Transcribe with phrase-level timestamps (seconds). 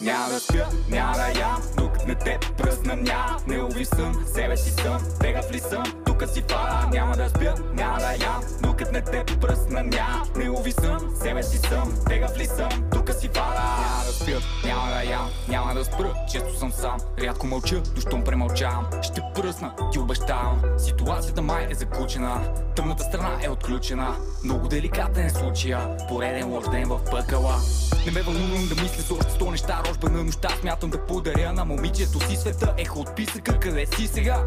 [0.00, 3.36] Няма да спя, няма да ям, докато не те пръсна ня.
[3.46, 7.98] Не увисам, себе си съм, тегав ли съм, тук си фара Няма да спя, няма
[7.98, 8.42] да ям,
[8.84, 10.22] докато не те пръсна ня.
[10.36, 14.88] Не увисам, себе си съм, тегав ли съм, тук си фара Няма да спя, няма
[14.88, 16.98] да ям, няма да спра, често съм сам.
[17.20, 18.86] Рядко мълча, дощом премълчавам.
[19.02, 20.62] Ще пръсна, ти обещавам.
[20.78, 22.40] Ситуацията май е заключена.
[22.76, 24.16] Тъмната страна е отключена.
[24.44, 25.96] Много деликатен е случая.
[26.08, 27.54] Пореден лош ден в пъкала.
[28.06, 29.82] Не ме вълнувам да мисля за още сто неща.
[29.88, 32.36] Рожба на нощта смятам да подаря на момичето си.
[32.36, 34.44] Света Ехо от писъка, къде си сега?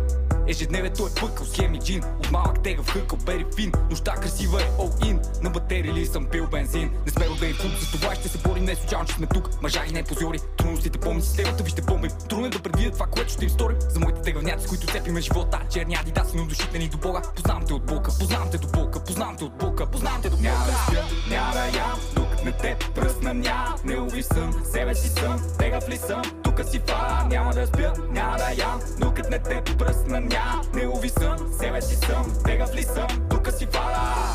[0.48, 2.04] Ежедневието е пъкъл, схеми джин.
[2.20, 3.72] От малък тега в хъкъл, бери фин.
[3.90, 6.92] Нощта красива е all in На батерии ли съм пил бензин?
[7.06, 8.66] Не сме родени фук, за това ще се борим.
[8.66, 12.10] Не случайно, че сме тук, мъжа и не позори Трудностите помни системата, вижте бомби.
[12.30, 13.76] Трудно е да предвидят това, което ще им стори.
[13.80, 15.60] За моите тегавняци, с които цепиме живота.
[15.70, 17.22] Черни адидаси, но душите ни до Бога.
[17.36, 20.38] Познавам те от булка, познавам те до булка Познавам те от булка, познавам те до
[20.38, 23.76] булка Няма да няма да ям, докато не те пръсна ня.
[23.84, 26.22] Не увисам, себе си съм, тегав ли съм
[26.58, 28.81] Тука си фара, няма да спя, няма да ям.
[29.00, 30.61] Докато не те пръсна ня.
[30.73, 33.08] Не увисам, себе си съм, тегав ли съм?
[33.30, 34.27] Тука си фара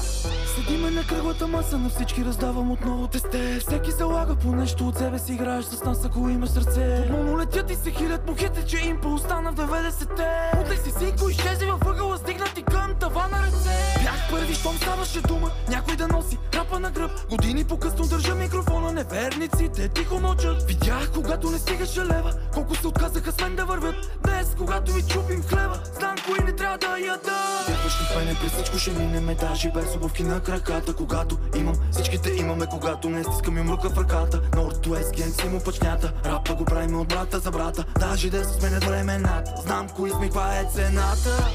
[0.73, 3.59] Седиме на кръглата маса, на всички раздавам отново тесте.
[3.61, 7.05] Всеки залага по нещо от себе си, играеш с нас, ако има сърце.
[7.05, 11.67] Отново летят и се хилят мухите, че им остана в 90-те Утре си синко изчези
[11.67, 14.03] във ъгъла, стигнати към тавана ръце.
[14.03, 17.11] Бях първи, щом ставаше дума, някой да носи рапа на гръб.
[17.31, 20.63] Години по-късно държа микрофона, неверниците тихо мълчат.
[20.63, 24.19] Видях, когато не стигаше лева, колко се отказаха с мен да вървят.
[24.25, 28.53] Днес, когато ви чупим хлеба, знам кои не трябва да яда Вярваш в мене, през
[28.53, 33.59] всичко ще минеме, даже без обувки на краката Когато имам, всичките имаме, когато не стискам
[33.59, 34.41] и мрука в ръката.
[34.51, 37.85] Northwest Gang си му пъчнята, рапа го правим от брата за брата.
[37.99, 41.51] Даже да се сменят времената, знам кои сме, каква е цената.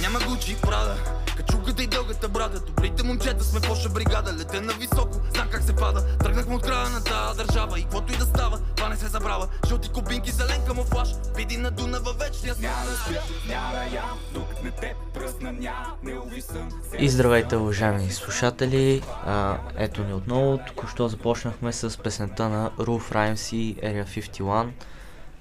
[0.00, 0.96] Няма Гучи Прада,
[1.36, 2.60] Качугата и дългата брада.
[2.60, 6.16] Добрите момчета сме поша бригада Лете на високо, знам как се пада.
[6.18, 9.48] Тръгнахме от края на тази държава И каквото и да става, това не се забрава
[9.66, 14.18] Жълти кубинки, зелен камуфлаж Види на Дуна във вечния Няма да спя, няма да ям,
[16.98, 19.02] И здравейте, уважаеми слушатели!
[19.26, 20.58] А, ето ни отново.
[20.66, 24.66] Току-що започнахме с песента на Roof Rhymes и Area 51.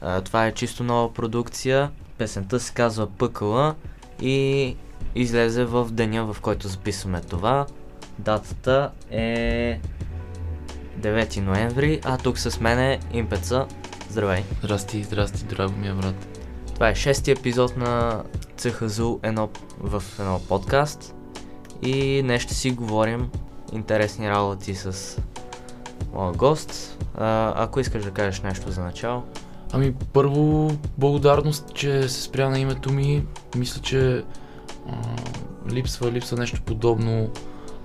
[0.01, 1.91] А, това е чисто нова продукция.
[2.17, 3.75] Песента се казва Пъкъла
[4.21, 4.75] и
[5.15, 7.65] излезе в деня, в който записваме това.
[8.19, 9.79] Датата е
[10.99, 13.67] 9 ноември, а тук с мен е Импеца.
[14.09, 14.43] Здравей!
[14.59, 16.27] Здрасти, здрасти, драго ми е брат.
[16.73, 18.23] Това е шести епизод на
[18.57, 21.15] ЦХЗУ едно, в едно подкаст
[21.81, 23.29] и днес ще си говорим
[23.73, 25.17] интересни работи с
[26.13, 26.97] моя гост.
[27.17, 29.23] А, ако искаш да кажеш нещо за начало.
[29.71, 33.25] Ами първо, благодарност, че се спря на името ми.
[33.55, 34.23] Мисля, че
[34.89, 34.93] а,
[35.71, 37.29] липсва, липсва нещо подобно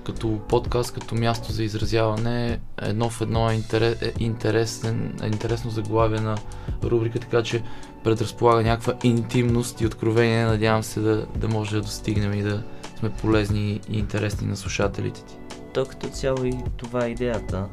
[0.04, 2.60] като подкаст, като място за изразяване.
[2.82, 6.36] Едно в едно е, интерес, е интересен, е интересно заглавие на
[6.84, 7.62] рубрика, така че
[8.04, 10.44] предразполага някаква интимност и откровение.
[10.44, 12.62] Надявам се да, да може да достигнем и да
[12.98, 15.36] сме полезни и интересни на слушателите ти.
[15.74, 17.66] То като цяло и това е идеята.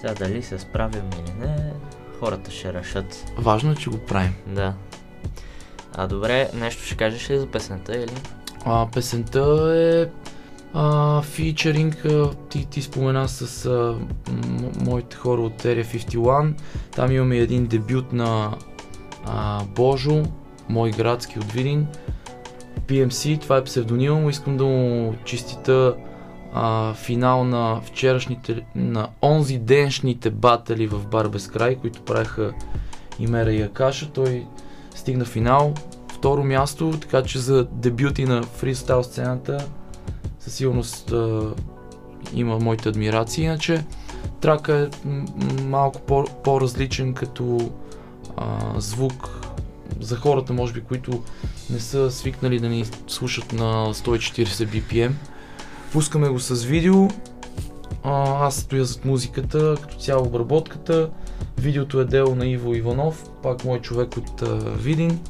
[0.00, 1.72] Сега дали се справим или не,
[2.20, 3.32] хората ще решат.
[3.38, 4.34] Важно е, че го правим.
[4.46, 4.74] Да.
[5.94, 8.14] А добре, нещо ще кажеш ли за песента или?
[8.64, 9.40] А, песента
[9.76, 10.06] е
[10.74, 13.98] а, фичеринг, а, ти, ти спомена с а,
[14.84, 16.54] моите хора от Area 51.
[16.90, 18.56] Там имаме един дебют на
[19.26, 20.22] а, Божо,
[20.68, 21.86] мой градски от Видин.
[22.86, 25.96] PMC, това е псевдонима му, искам да му чистита
[26.54, 32.52] а, финал на вчерашните, на онзи деншните батали в Бар край, които правиха
[33.18, 34.10] Имера и Акаша.
[34.10, 34.46] Той
[34.94, 35.74] стигна финал,
[36.12, 39.66] второ място, така че за дебюти на фристайл сцената
[40.44, 41.54] със сигурност а,
[42.34, 43.44] има моите адмирации.
[43.44, 43.84] Иначе
[44.40, 45.08] трака е
[45.62, 47.70] малко по- по-различен като
[48.36, 49.30] а, звук
[50.00, 51.22] за хората, може би, които
[51.70, 55.12] не са свикнали да ни слушат на 140 BPM.
[55.92, 57.08] Пускаме го с видео.
[58.02, 61.10] А, аз стоя зад музиката, като цяло обработката.
[61.58, 65.20] Видеото е дело на Иво Иванов, пак мой човек от а, Видин.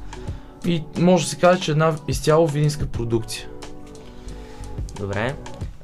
[0.66, 3.48] И може да се каже, че е една изцяло видинска продукция.
[5.04, 5.34] Добре.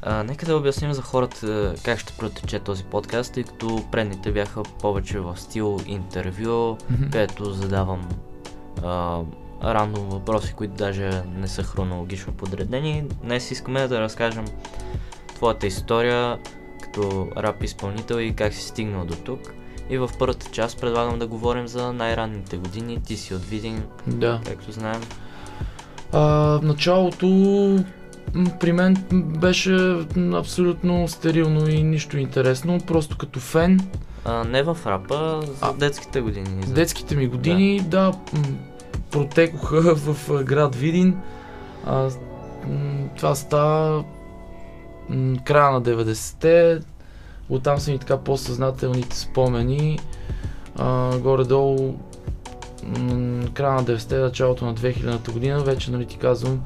[0.03, 4.63] А, нека да обясним за хората как ще протече този подкаст, тъй като предните бяха
[4.63, 7.05] повече в стил интервю, Мгм.
[7.05, 8.09] където задавам
[8.85, 9.21] а,
[9.65, 13.05] рандом въпроси, които даже не са хронологично подредени.
[13.23, 14.45] Днес искаме да разкажем
[15.29, 16.39] твоята история
[16.83, 19.41] като рап изпълнител и как си стигнал до тук.
[19.91, 23.03] И в първата част предлагам да говорим за най-ранните години.
[23.03, 24.41] Ти си от Видин, Да.
[24.47, 25.01] както знаем.
[26.13, 26.21] А,
[26.59, 27.27] в началото
[28.61, 29.97] при мен беше
[30.33, 32.79] абсолютно стерилно и нищо интересно.
[32.87, 33.81] Просто като фен
[34.25, 35.73] А, не в рапа, за А.
[35.73, 36.63] детските години.
[36.67, 36.75] За...
[36.75, 38.43] Детските ми години, да, м,
[39.11, 41.17] протекоха в град Видин.
[41.87, 42.11] А,
[43.17, 44.05] това става
[45.45, 46.81] края на 90-те.
[47.49, 49.99] Оттам са ми така по-съзнателните спомени.
[50.77, 51.95] А, горе-долу
[53.55, 56.61] края на 90-те, началото на 2000-та година, вече, нали ти казвам,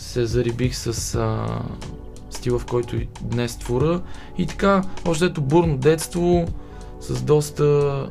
[0.00, 1.46] се зарибих с а,
[2.30, 4.00] стила, в който днес творя.
[4.38, 6.46] И така, още ето бурно детство,
[7.00, 8.08] с доста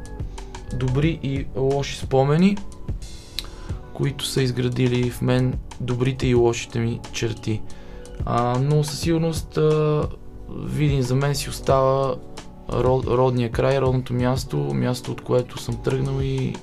[0.74, 2.58] добри и лоши спомени,
[3.94, 7.62] които са изградили в мен добрите и лошите ми черти.
[8.26, 10.08] А, но със сигурност а,
[10.58, 12.16] Видин за мен си остава
[12.74, 16.56] род, родния край, родното място, място от което съм тръгнал и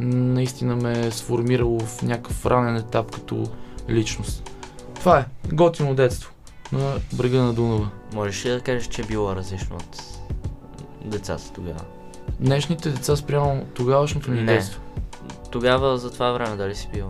[0.00, 3.44] наистина ме е сформирало в някакъв ранен етап като
[3.88, 4.53] личност.
[5.04, 5.24] Това е,
[5.54, 6.32] готино детство
[6.72, 7.88] на брега на Дунава.
[8.14, 10.00] Можеш ли да кажеш, че е било различно от
[11.04, 11.80] децата тогава?
[12.40, 14.52] Днешните деца спрямо тогавашното ни Не.
[14.52, 14.80] детство.
[15.50, 17.08] Тогава за това време дали си бил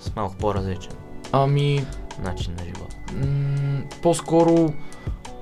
[0.00, 0.92] с малко по-различен
[1.32, 1.86] Ами,
[2.24, 2.94] начин на живот?
[3.12, 4.72] м- по-скоро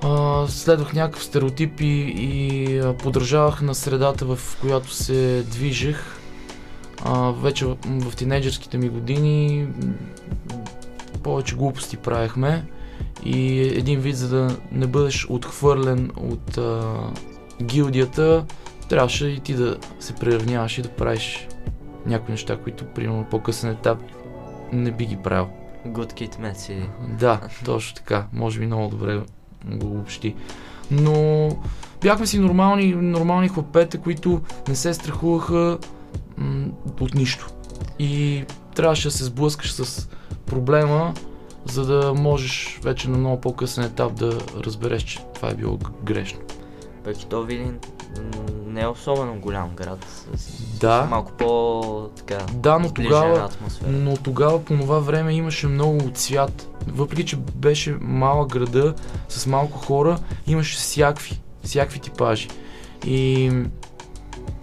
[0.03, 1.87] а, следвах някакъв стереотип и,
[2.17, 6.17] и а, подражавах на средата, в която се движех.
[7.05, 9.95] А, вече в, в тинейджерските ми години м,
[11.25, 12.65] повече глупости правихме
[13.25, 16.97] и един вид, за да не бъдеш отхвърлен от а,
[17.63, 18.45] гилдията,
[18.89, 21.49] трябваше и ти да се приравняваш и да правиш
[22.07, 23.99] някои неща, които примерно на по-късен етап
[24.73, 25.49] не би ги правил.
[25.87, 26.87] Good Kid City.
[27.19, 28.27] Да, точно така.
[28.33, 29.21] Може би много добре
[29.67, 30.35] го обобщи.
[30.91, 31.49] Но
[32.03, 35.79] бяхме си нормални, нормални хлапета, които не се страхуваха
[36.37, 36.67] м-
[37.01, 37.49] от нищо.
[37.99, 38.45] И
[38.75, 40.09] трябваше да се сблъскаш с
[40.47, 41.15] проблема,
[41.65, 46.41] за да можеш вече на много по-късен етап да разбереш, че това е било грешно.
[47.05, 47.79] Пък и то Видин
[48.67, 50.07] не е особено голям град.
[50.35, 51.05] С, Да.
[51.07, 53.91] с малко по така Да, но тогава, атмосфера.
[53.91, 56.69] но тогава по това време имаше много цвят.
[56.87, 58.95] Въпреки, че беше малък града
[59.29, 62.49] с малко хора, имаше всякакви, всякакви типажи.
[63.07, 63.51] И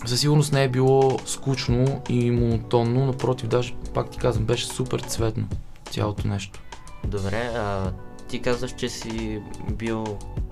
[0.05, 4.99] със сигурност не е било скучно и монотонно, напротив, даже пак ти казвам, беше супер
[4.99, 5.47] цветно
[5.91, 6.59] цялото нещо.
[7.07, 7.91] Добре, а
[8.27, 9.41] ти казваш, че си
[9.71, 10.03] бил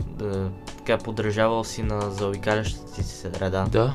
[0.07, 3.65] да, така подражавал си на заобикалящата ти среда.
[3.71, 3.93] Да,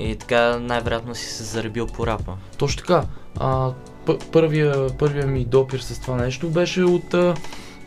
[0.00, 2.32] И така най-вероятно си се заребил по рапа.
[2.58, 3.04] точно така.
[3.40, 3.72] А,
[4.06, 7.34] пъ- първия, първия ми допир с това нещо беше от, а,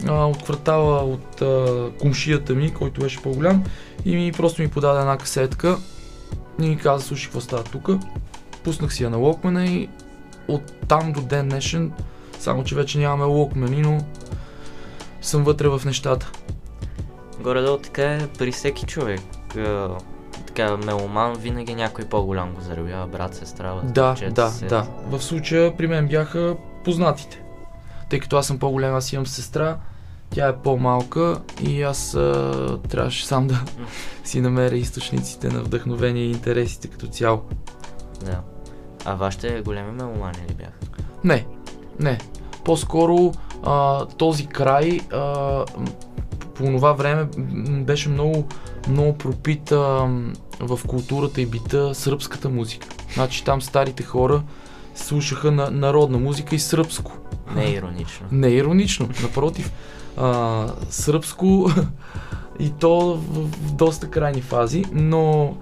[0.08, 3.64] от квартала, от а, комшията ми, който беше по-голям
[4.06, 5.78] и ми просто ми подаде една касетка
[6.62, 7.90] и ми каза, слушай, какво става тук.
[8.64, 9.90] Пуснах си я на локмена и
[10.48, 11.92] от там до ден днешен,
[12.40, 13.98] само че вече нямаме локмени, но
[15.22, 16.32] съм вътре в нещата.
[17.40, 19.22] Горе-долу така е при всеки човек.
[20.48, 24.70] Така меломан винаги някой по-голям го заребява, брат, сестра, Да, да, сет.
[24.70, 24.88] да.
[25.08, 26.56] В случая при мен бяха
[26.86, 27.42] познатите.
[28.10, 29.78] Тъй като аз съм по-голям, аз имам сестра,
[30.30, 33.62] тя е по-малка и аз а, трябваше сам да
[34.24, 37.42] си намеря източниците на вдъхновение и интересите като цяло.
[38.26, 38.40] да.
[39.06, 40.74] А вашите големи меломани ли бяха?
[41.24, 41.46] Не,
[42.00, 42.18] не.
[42.64, 43.32] По-скоро
[43.64, 45.66] а, този край а,
[46.56, 47.26] по това време
[47.84, 48.48] беше много,
[48.90, 50.10] много пропит а,
[50.60, 52.88] в културата и бита сръбската музика.
[53.14, 54.44] Значи там старите хора
[54.96, 57.18] слушаха на народна музика и сръбско.
[57.56, 58.28] Не е иронично.
[58.32, 59.72] Не е иронично, напротив.
[60.18, 61.72] А, сръбско
[62.60, 65.56] и то в, в доста крайни фази, но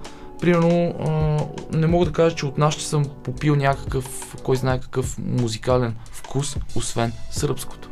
[0.43, 4.79] примерно а, не мога да кажа, че от нас ще съм попил някакъв, кой знае
[4.79, 7.89] какъв музикален вкус, освен сръбското.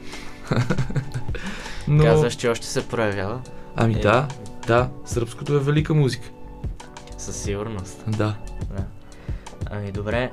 [1.87, 3.41] но, Казваш, че още се проявява?
[3.75, 3.99] ами Е.
[3.99, 4.27] да,
[4.67, 6.29] да, сръбското е велика музика.
[7.17, 8.03] Със сигурност.
[8.07, 8.35] Да.
[8.77, 8.83] Да.
[9.71, 10.31] Ами добре.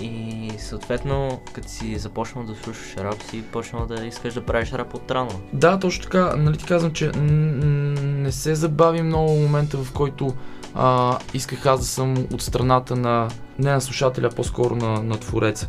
[0.00, 4.94] И съответно, като си започнал да слушаш рап, си почнал да искаш да правиш рап
[4.94, 5.40] от рано.
[5.52, 6.36] Да, точно така.
[6.36, 10.34] Нали ти казвам, че н- н- не се забави много момента, в който
[10.74, 15.68] а, исках аз да съм от страната на не на слушателя, по-скоро на, на твореца.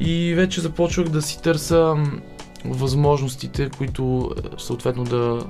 [0.00, 1.96] И вече започвах да си търся
[2.64, 5.46] възможностите, които е, съответно да,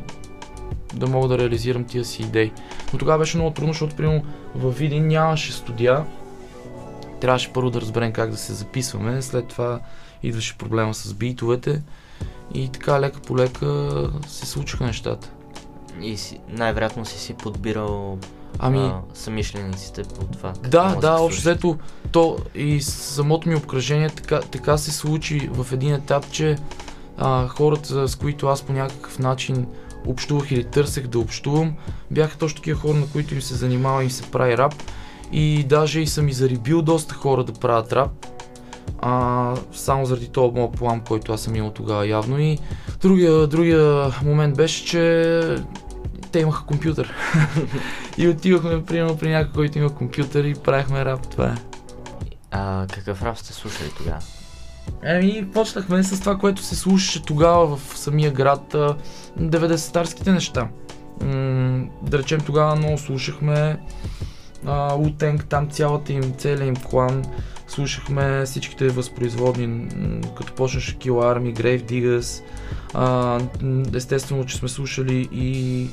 [0.94, 2.52] да мога да реализирам тия си идеи.
[2.92, 4.22] Но тогава беше много трудно, защото примерно
[4.54, 6.04] във Видин нямаше студия.
[7.20, 9.80] Трябваше първо да разберем как да се записваме, след това
[10.22, 11.82] идваше проблема с битовете.
[12.54, 13.90] И така лека по лека
[14.26, 15.30] се случиха нещата.
[16.02, 18.18] И най-вероятно си си подбирал
[18.58, 20.52] Ами, а, самишлениците по това.
[20.68, 21.78] да, да, общо взето
[22.12, 26.58] то и самото ми обкръжение така, така се случи в един етап, че
[27.18, 29.66] а, хората, с които аз по някакъв начин
[30.06, 31.74] общувах или търсех да общувам,
[32.10, 34.74] бяха точно такива хора, на които им се занимава и се прави рап.
[35.32, 38.26] И даже и съм и зарибил доста хора да правят рап.
[38.98, 42.40] А, само заради този моят план, който аз съм имал тогава явно.
[42.40, 42.58] И
[43.00, 45.56] другия, другия момент беше, че
[46.34, 47.12] те имаха компютър.
[48.18, 51.28] и отивахме, примерно, при някой, който има компютър и правихме рап.
[51.28, 51.54] Това е.
[52.50, 54.18] А, какъв рап сте слушали тогава?
[55.02, 58.74] Еми, почнахме с това, което се слушаше тогава в самия град,
[59.40, 60.68] 90-тарските неща.
[61.22, 63.78] М- да речем, тогава много слушахме
[64.98, 67.24] Утенг, там цялата им, целият им клан,
[67.68, 69.88] слушахме всичките възпроизводни, м-
[70.36, 72.42] като почнаше Kill Army, Grave Diggers,
[72.94, 73.40] а,
[73.94, 75.88] естествено, че сме слушали и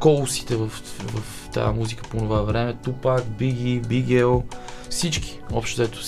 [0.00, 4.42] колосите в, в тази музика по това време, Тупак, Биги, Бигел,
[4.90, 5.98] всички, общо взето,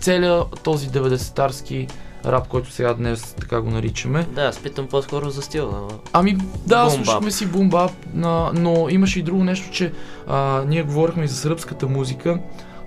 [0.00, 1.88] целият този 90-тарски
[2.26, 4.26] рап, който сега днес така го наричаме.
[4.30, 5.88] Да, аз питам по-скоро за стила.
[6.12, 9.92] Ами да, Бум слушахме си бумбап, но имаше и друго нещо, че
[10.26, 12.38] а, ние говорихме и за сръбската музика.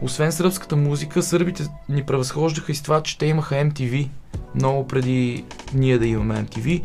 [0.02, 4.10] Освен сръбската музика, сърбите ни превъзхождаха и с това, че те имаха MTV
[4.56, 6.82] много преди ние да имаме MTV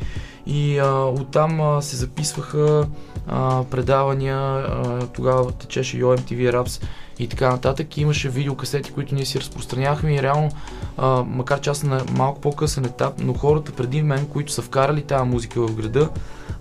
[0.47, 2.87] и а, оттам а, се записваха
[3.27, 6.85] а, предавания, а, тогава течеше и MTV Raps
[7.19, 7.97] и така нататък.
[7.97, 10.51] И имаше видеокасети, които ние си разпространявахме и реално,
[10.97, 15.03] а, макар че аз на малко по-късен етап, но хората преди мен, които са вкарали
[15.03, 16.09] тази музика в града,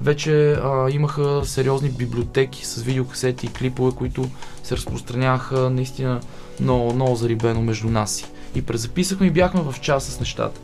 [0.01, 4.25] вече а, имаха сериозни библиотеки с видеокасети и клипове, които
[4.63, 6.21] се разпространяваха наистина
[6.59, 8.31] много, много зарибено между нас.
[8.55, 10.61] И презаписахме и бяхме в час с нещата.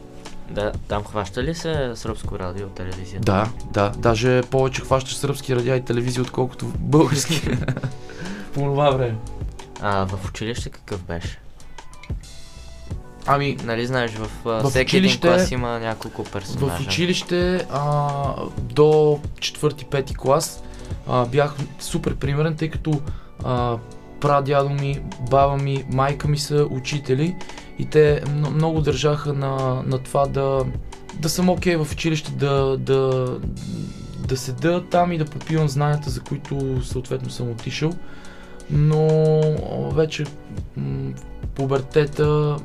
[0.52, 3.20] Да, там хваща ли се сръбско радио, телевизия?
[3.22, 7.42] Да, да, даже повече хващаш сръбски радиа и телевизия, отколкото български.
[8.54, 9.16] По това време.
[9.82, 11.40] А в училище какъв беше?
[13.26, 16.84] Ами, Нали знаеш, в, В всеки един училище- клас има няколко персонажа.
[16.84, 18.10] В училище а,
[18.60, 18.84] до
[19.40, 20.64] 4-5 клас
[21.08, 23.02] а, бях супер примерен, тъй като
[23.44, 23.78] а,
[24.20, 27.36] прадядо ми, баба ми, майка ми са учители
[27.80, 28.22] и те
[28.54, 30.66] много държаха на, на това да,
[31.20, 33.26] да съм окей в училище, да, да,
[34.28, 37.92] да седа там и да попивам знанията, за които съответно съм отишъл.
[38.70, 39.10] Но
[39.92, 40.30] вече в
[41.56, 42.58] пубертета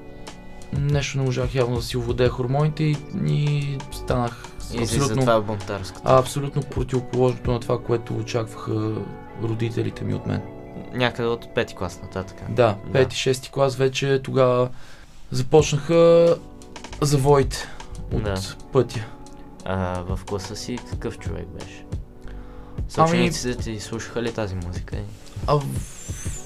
[0.78, 6.02] нещо не можах явно да си овладея хормоните и, и станах И абсолютно, това бунтарското.
[6.04, 8.94] абсолютно противоположното на това, което очакваха
[9.42, 10.42] родителите ми от мен.
[10.94, 12.42] Някъде от пети клас нататък.
[12.50, 14.68] Да, 5-6 клас вече тогава
[15.32, 16.34] започнаха
[17.00, 17.68] завоите
[18.12, 18.34] от Да.
[18.72, 19.06] пътя.
[19.64, 21.84] А в класа си какъв човек беше?
[22.26, 24.96] Ами- Съучениците ти слушаха ли тази музика?
[25.46, 25.62] А, в...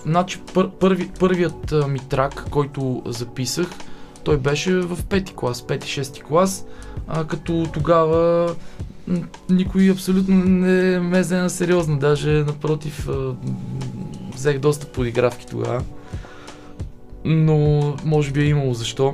[0.02, 3.66] Значи, пър, първи, първият а, ми трак, който записах,
[4.24, 6.66] той беше в пети клас, 5-6 клас,
[7.08, 8.54] а, като тогава
[9.50, 13.34] никой абсолютно не ме взе на сериозно, даже напротив, а,
[14.34, 15.82] взех доста подигравки тогава,
[17.26, 19.12] но може би е имало защо.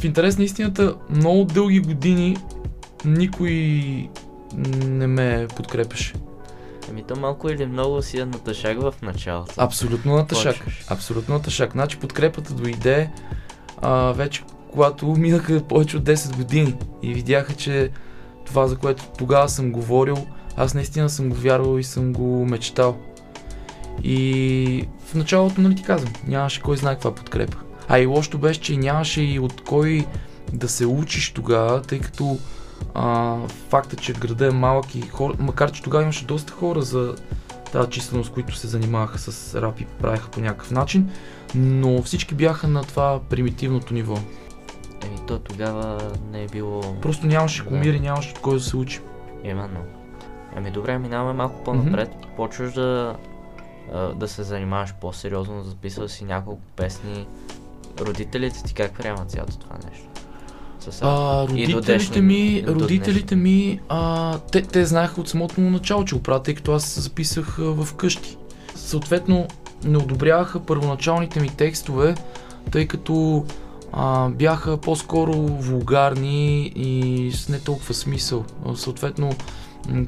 [0.00, 2.36] В интерес на истината, много дълги години
[3.04, 3.52] никой
[4.86, 6.14] не ме подкрепеше.
[6.90, 9.54] Ами то малко или много си е натъшак в началото.
[9.56, 10.54] Абсолютно натъшак.
[10.54, 10.84] Почваш.
[10.88, 11.72] Абсолютно натъшак.
[11.72, 13.10] Значи подкрепата дойде
[13.82, 17.90] а, вече когато минаха повече от 10 години и видяха, че
[18.46, 20.16] това, за което тогава съм говорил,
[20.56, 22.96] аз наистина съм го вярвал и съм го мечтал.
[24.02, 27.56] И в началото, нали ти казвам, нямаше кой знае каква подкрепа.
[27.88, 30.06] А и лошото беше, че нямаше и от кой
[30.52, 32.38] да се учиш тогава, тъй като
[32.94, 33.36] а,
[33.68, 37.14] факта, че града е малък и хора, макар че тогава имаше доста хора за
[37.72, 41.10] тази численост, които се занимаваха с рап и правеха по някакъв начин,
[41.54, 44.14] но всички бяха на това примитивното ниво.
[45.04, 47.00] Еми то тогава не е било...
[47.02, 47.68] Просто нямаше Да.
[47.68, 49.00] комири, нямаше от кой да се учи.
[49.44, 49.80] Именно.
[50.56, 52.10] Ами добре, минаваме малко по-напред.
[52.36, 53.16] Почваш да,
[54.16, 57.26] да се занимаваш по-сериозно, записваш си няколко песни.
[58.00, 60.08] Родителите ти как приемат цялото това нещо?
[61.00, 66.22] А, родителите днешни- ми, родителите ми, а, те, те знаеха от самото начало, че го
[66.22, 68.36] правят, тъй като аз записах а, в къщи.
[68.74, 69.46] Съответно,
[69.84, 72.14] не одобряваха първоначалните ми текстове,
[72.70, 73.44] тъй като
[73.92, 78.44] а, бяха по-скоро вулгарни и с не толкова смисъл.
[78.74, 79.30] Съответно,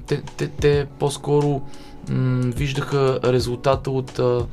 [0.06, 1.62] те, те, те по-скоро
[2.10, 4.46] м, виждаха резултата от а,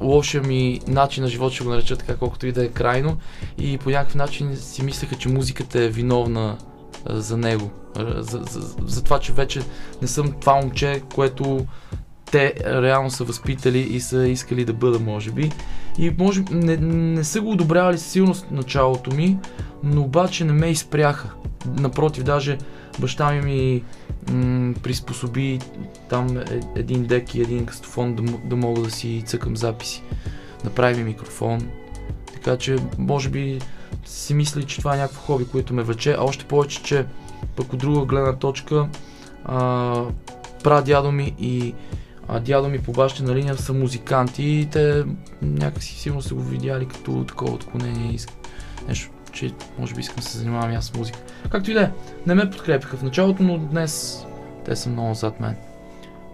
[0.00, 3.16] лошия ми начин на живот, ще го нареча така, колкото и да е крайно.
[3.58, 6.56] И по някакъв начин си мислеха, че музиката е виновна
[7.06, 7.70] а, за него.
[7.96, 9.62] А, За, за, за това, че вече
[10.02, 11.66] не съм това момче, което
[12.32, 15.50] те реално са възпитали и са искали да бъда, може би.
[15.98, 19.38] И може не, не са го одобрявали силно в началото ми,
[19.82, 21.30] но обаче не ме изпряха.
[21.66, 22.58] Напротив, даже
[22.98, 23.82] баща ми ми
[24.30, 25.58] м- приспособи
[26.08, 30.02] там е, един дек и един кастофон да, да мога да си цъкам записи.
[30.64, 31.70] Направи ми микрофон.
[32.34, 33.58] Така че, може би
[34.04, 37.06] си мисли, че това е някакво хоби, което ме влече, а още повече, че
[37.56, 38.88] пък от друга гледна точка
[39.44, 40.04] а,
[40.64, 41.74] прадядо ми и
[42.28, 45.04] а, дядо ми по бащина линия са музиканти и те
[45.42, 48.18] някакси сигурно са го видяли като такова отклонение и
[48.88, 51.18] нещо, че може би искам да се занимавам и аз с музика.
[51.50, 51.90] Както и да е,
[52.26, 54.24] не ме подкрепиха в началото, но днес
[54.64, 55.56] те са много зад мен.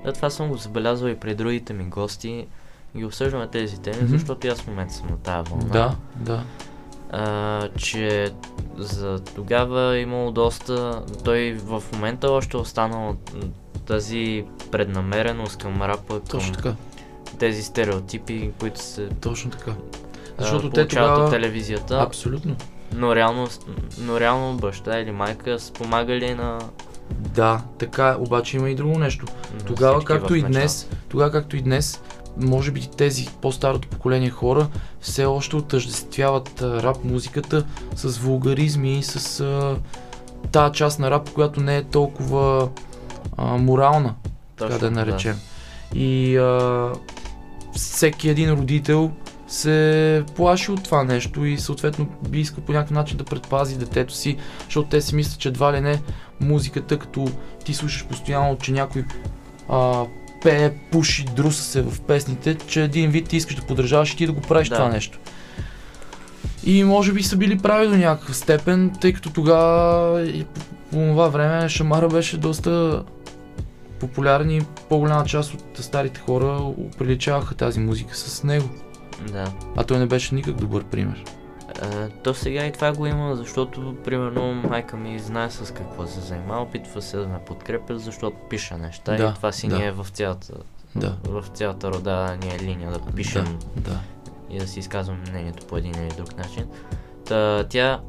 [0.05, 2.47] Да, това съм го забелязал и при другите ми гости.
[2.97, 4.13] Ги обсъждаме тези теми, Мгм.
[4.13, 5.67] защото и аз в момента съм на тази вълна.
[5.67, 6.43] Да, да.
[7.11, 8.31] а, че
[8.77, 11.03] за тогава е имало доста...
[11.25, 13.17] Той в момента още е останал
[13.87, 16.75] тази преднамереност към рапа, към Точно така,
[17.39, 19.73] тези стереотипи, които се точно така.
[20.39, 21.25] Защото те тогава...
[21.25, 22.57] от телевизията, Абсолютно.
[22.93, 23.49] Но реално,
[23.99, 26.59] но реално баща или майка са помагали на,
[27.11, 29.27] Да, така обаче има и друго нещо.
[29.55, 32.03] на Тогава, както и днес, тогава, както и днес,
[32.37, 34.69] може би тези по-старото поколение хора
[35.01, 37.65] все още отъждествяват рап музиката
[37.95, 39.77] с вулгаризми, с а,
[40.53, 42.69] тази част на рап, която не е толкова
[43.37, 44.15] а, морална,
[44.57, 45.37] така Точно, да я наречем.
[45.95, 46.93] И а,
[47.73, 49.11] всеки един родител
[49.49, 54.15] се плаши от това нещо и съответно би искал по някакъв начин да предпази детето
[54.15, 56.01] си, защото те си мислят, че едва ли не
[56.41, 57.29] музиката, като
[57.65, 59.05] ти слушаш постоянно, че някой
[59.69, 60.05] а,
[60.43, 64.27] пее, пуши, друса се в песните, че един вид ти искаш да поддържаваш и ти
[64.27, 64.75] да го правиш Да.
[64.75, 65.19] това нещо.
[66.65, 70.97] И може би са били прави до някаква степен, тъй като тогава и по, по
[70.97, 73.03] това време Шамара беше доста
[74.01, 76.61] популярен и по-голяма част от старите хора
[76.99, 78.69] приличаваха тази музика с него.
[79.27, 79.53] Да.
[79.77, 81.25] А той не беше никак добър пример.
[81.83, 86.21] А, то сега и това го има, защото, примерно, майка ми знае с какво се
[86.21, 89.79] занимава, опитва се да ме подкрепя, защото пише неща Да, и това си да.
[89.79, 90.53] ни е в цялата,
[90.97, 91.17] Да.
[91.25, 94.01] в цялата рода ни е линия да пишем Да, да.
[94.51, 96.67] и да си изказвам мнението по един или друг начин.
[97.27, 98.01] Та, тя,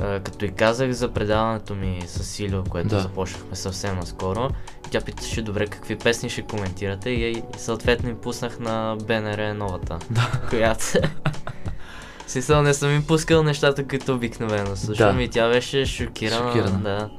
[0.00, 3.00] а, като и казах за предаването ми с Силио, което Да.
[3.00, 4.48] започнахме съвсем наскоро,
[4.92, 10.30] тя питаше добре какви песни ще коментирате и, съответно им пуснах на БНР новата, Да.
[10.50, 10.84] която
[12.26, 15.22] Смисъл, не съм им пускал нещата, които обикновено слушам Да.
[15.22, 16.78] и тя беше шокирана, Шокирана.
[16.78, 17.10] да.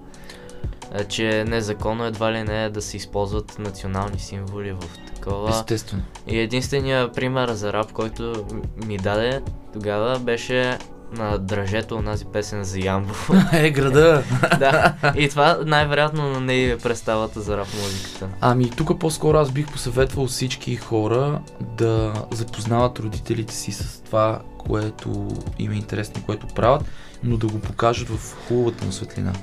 [0.93, 4.83] А, че е незаконно едва ли не е да се използват национални символи в
[5.15, 5.49] такова.
[5.49, 6.03] Естествено.
[6.27, 8.45] И единственият пример за рап, който
[8.85, 9.41] ми даде
[9.73, 10.77] тогава беше
[11.13, 13.13] на дръжето онази песен за Ямбо.
[13.53, 14.23] е, града!
[14.59, 18.29] да, и това най-вероятно на нея е представата за рап музиката.
[18.41, 21.41] Ами тук по-скоро аз бих посъветвал всички хора
[21.77, 25.27] да запознават родителите си с това, което
[25.59, 26.83] им е интересно и което правят,
[27.23, 29.33] но да го покажат в хубавата му светлина,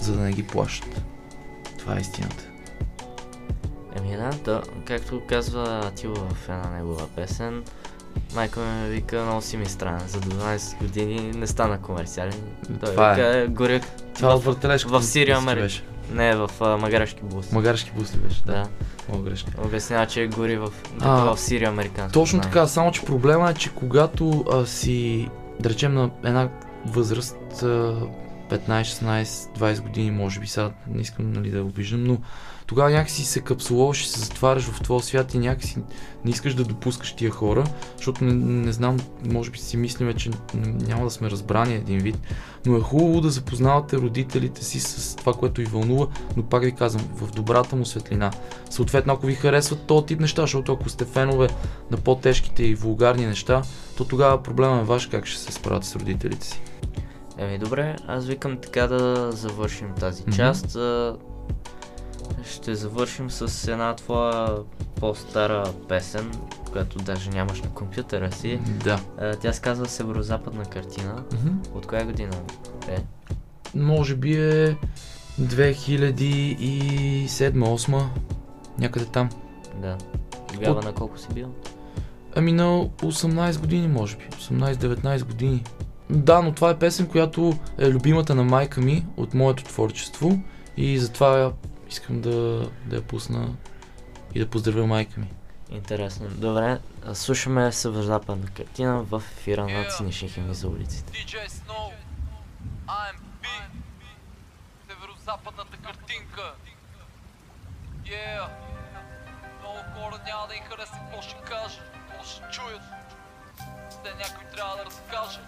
[0.00, 1.02] за да не ги плашат.
[1.78, 2.44] Това е истината.
[3.96, 7.64] Еми да, то, както казва Атила в една негова песен,
[8.34, 12.34] майка ми ме вика, много си ми странен, за 12 години не стана комерциален.
[12.80, 13.14] Той Това е.
[13.14, 13.80] вика, горя,
[14.14, 14.90] Това в, от въртележка.
[14.90, 15.62] в Сирия, Америка.
[15.62, 15.82] беше.
[16.12, 17.52] не, в а, магарешки бус.
[17.52, 18.42] Магарски бус ли беше?
[18.44, 18.68] Да,
[19.08, 19.50] Много грешка.
[19.64, 20.68] обяснява, че гори в,
[21.00, 22.12] А, в Сирия американски.
[22.14, 25.28] Точно така, само че проблема е, че когато а, си,
[25.60, 26.48] да речем, на една
[26.86, 27.66] възраст, а,
[28.50, 29.22] 15, 16,
[29.58, 32.18] 20 години, може би сега не искам нали, да обиждам, но
[32.70, 35.76] тогава някакси се капсулуваш и се затваряш в твоя свят и някакси
[36.24, 37.64] не искаш да допускаш тия хора,
[37.96, 42.18] защото не, не знам, може би си мислиме, че няма да сме разбрани един вид,
[42.66, 46.06] но е хубаво да запознавате родителите си с това, което ви вълнува,
[46.36, 48.30] но пак ви казвам, в добрата му светлина.
[48.70, 51.48] Съответно, ако ви харесват този тип неща, защото ако сте фенове
[51.90, 53.62] на по-тежките и вулгарни неща,
[53.96, 56.60] то тогава проблема е ваш как ще се справят с родителите си.
[57.38, 60.76] Еми добре, аз викам така да завършим тази част.
[60.76, 61.16] А,
[62.44, 64.56] Ще завършим с една твоя
[65.00, 66.30] по-стара песен,
[66.72, 68.60] която даже нямаш на компютъра си.
[68.84, 69.00] Да.
[69.40, 71.22] Тя се казва Северо-западна картина.
[71.74, 72.36] От коя година
[72.88, 72.98] е?
[73.74, 74.76] Може би е
[75.40, 78.02] 2007-2008,
[78.78, 79.28] някъде там.
[79.82, 79.96] Да.
[80.54, 81.48] Тогава От- на колко си бил?
[82.36, 84.22] Ами на 18 години, може би.
[84.30, 85.64] 18-19 години.
[86.10, 90.38] Да, но това е песен, която е любимата на майка ми от моето творчество
[90.76, 91.52] и затова
[91.90, 93.54] искам да, да я пусна
[94.34, 95.30] и да поздравя майка ми.
[95.70, 96.28] Интересно.
[96.28, 96.78] Добре,
[97.14, 101.12] слушаме Северо-западна картина в ефира на цинични хими за улиците.
[101.12, 101.92] DJ Snow,
[102.86, 103.46] AMB,
[104.88, 106.54] северо-западната картинка.
[108.04, 108.48] Yeah.
[109.60, 112.82] Много хора няма да им хареса какво ще кажа, какво ще чуят.
[114.04, 115.40] Те някой трябва да разкаже.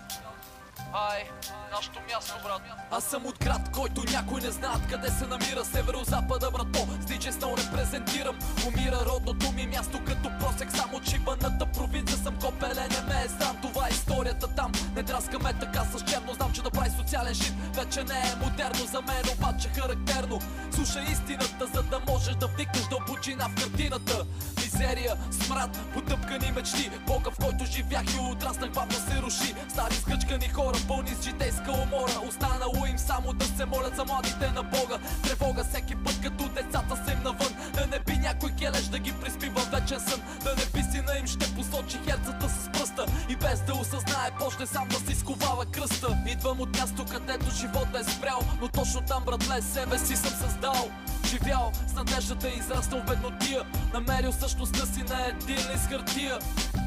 [0.94, 1.30] Ай,
[1.72, 2.62] нашето място, брат.
[2.90, 5.64] Аз съм от град, който някой не знаят къде се намира.
[5.64, 12.18] Северо-запада, брато, с DJ Snow репрезентирам Умира родното ми място като просек Само чибаната провинция
[12.18, 13.56] съм копеле, не ме е срам.
[13.62, 17.54] Това е историята там, не драскаме така с черно Знам, че да прави социален шит,
[17.74, 20.38] вече не е модерно За мен обаче характерно.
[20.74, 24.26] Слушай истината, за да можеш да вникнеш дълбочина в картината.
[24.56, 26.90] Мизерия, смрад, потъпкани мечти.
[27.06, 29.54] Бога, в който живях и отраснах, бавно се руши.
[29.68, 32.28] Стари скъчкани хора, пълни с житейска умора.
[32.28, 34.98] Останало им само да се молят за младите на Бога.
[35.22, 37.52] Тревога всеки път, като децата са им навън.
[37.74, 40.20] Да не би някой келеш да ги приспи във вечен сън.
[40.44, 43.06] Да не би сина им ще посочи херцата с пръста.
[43.28, 46.18] И без да осъзнае, почне сам да си сковава кръста.
[46.26, 50.90] Идвам от място, където живота е спрял Но точно там, братле, себе си съм създал.
[51.26, 53.62] Живял с надеждата и израснал в беднотия
[53.94, 56.38] Намерил същността си на един лист хартия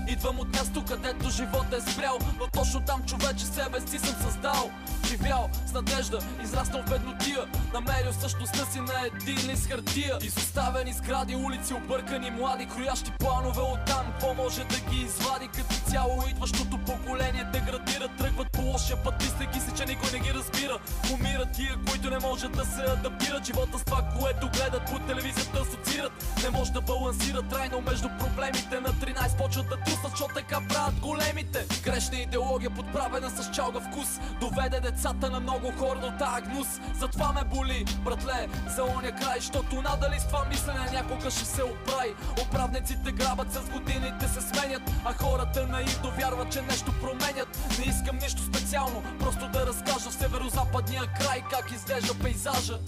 [0.08, 4.72] Идвам от място, където живота е спрял Но точно там човече себе си съм създал.
[5.08, 7.40] Живял с надежда, израснал в беднотия
[7.74, 10.18] Намерил същността си на един лист хартия.
[10.22, 16.24] Изоставени сгради, улици, объркани млади Кроящи планове оттам, какво може да ги извади Като цяло
[16.30, 17.44] идващото поколение?
[17.54, 20.78] Деградира Тръгват по лошия път, мислейки си, че никой не ги разбира.
[21.14, 23.46] Умират тия, които не можат да се адаптират.
[23.46, 26.15] Живота с това, което гледат по телевизията асоциират
[26.46, 28.80] Не може да балансират трайно между проблемите.
[28.80, 31.66] На 13 почват да трусат, защото така правят големите.
[31.84, 34.08] Грешна идеология, подправена с чалга вкус.
[34.40, 36.68] Доведе децата на много хора до тая гнус.
[37.00, 39.40] Затова ме боли, братле, за оня край.
[39.40, 42.16] Защото надали с това мислене някога ще се оправи.
[42.48, 44.82] Управниците грабят с годините се сменят.
[45.06, 47.80] А хората наивно вярват, че нещо променят.
[47.80, 52.80] Не искам нищо специално, просто да разкажа в северо-западния край Как изглежда пейзажа.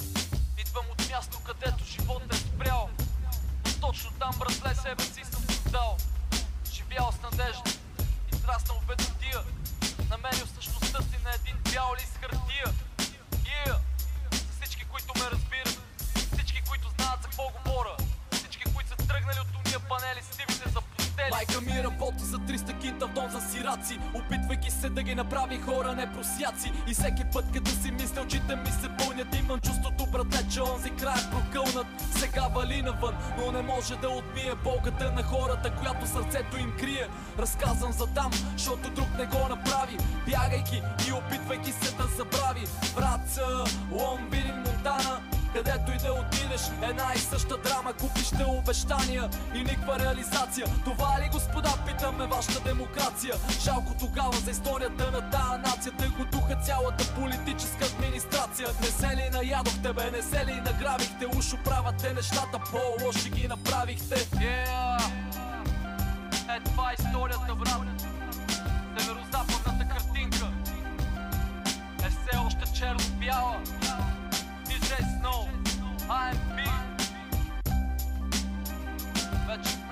[0.59, 2.89] Идвам от място, където живота е спрял.
[3.81, 5.97] Но точно там, братле, себе си съм създал.
[6.71, 7.71] Живял с надежда,
[8.33, 9.39] израснал в бедотия.
[10.09, 12.65] Намерил същността си на един бял лист хартия.
[13.31, 13.77] Yeah!
[14.31, 15.81] За всички, които ме разбират.
[16.33, 17.97] Всички, които знаят за какво говоря.
[18.31, 20.36] Всички, които са тръгнали от уния панели с.
[21.37, 23.99] Майка ми работи за 300 кинта в дом за сираци.
[24.13, 28.55] Опитвайки се да ги направи хора не просяци И всеки път като си мисля очите
[28.55, 29.35] ми се пълнят.
[29.35, 31.87] Имам чувството братле, че онзи край е прокълнат.
[32.19, 37.07] Сега вали навън, но не може да отмие болката на хората, която сърцето им крие.
[37.39, 39.97] Разказвам за там, защото друг не го направи.
[40.25, 42.65] Бягайки и опитвайки се да забрави.
[42.95, 43.45] Братца,
[43.91, 44.21] Лон
[44.65, 45.21] Монтана
[45.57, 51.19] където и да отидеш, една и съща драма Купиш те обещания и никаква реализация Това
[51.21, 56.55] ли, господа, питаме вашата демокрация Жалко тогава за историята на тая нация Тъй го духа
[56.55, 62.59] цялата политическа администрация Не се ли наядохте, бе, не се ли награбихте Уж оправяте нещата,
[62.71, 65.11] по-лоши ги направихте Yeah!
[66.55, 68.01] Е, това е историята, брат.
[68.97, 70.47] Северо-западната картинка
[72.05, 73.86] е все още черно-бяла.
[76.07, 77.07] DJ Snow, AMP.
[79.47, 79.86] Вече знаеш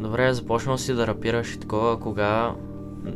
[0.00, 2.54] Добре, започнал си да рапираш и такова, кога
[3.06, 3.10] е,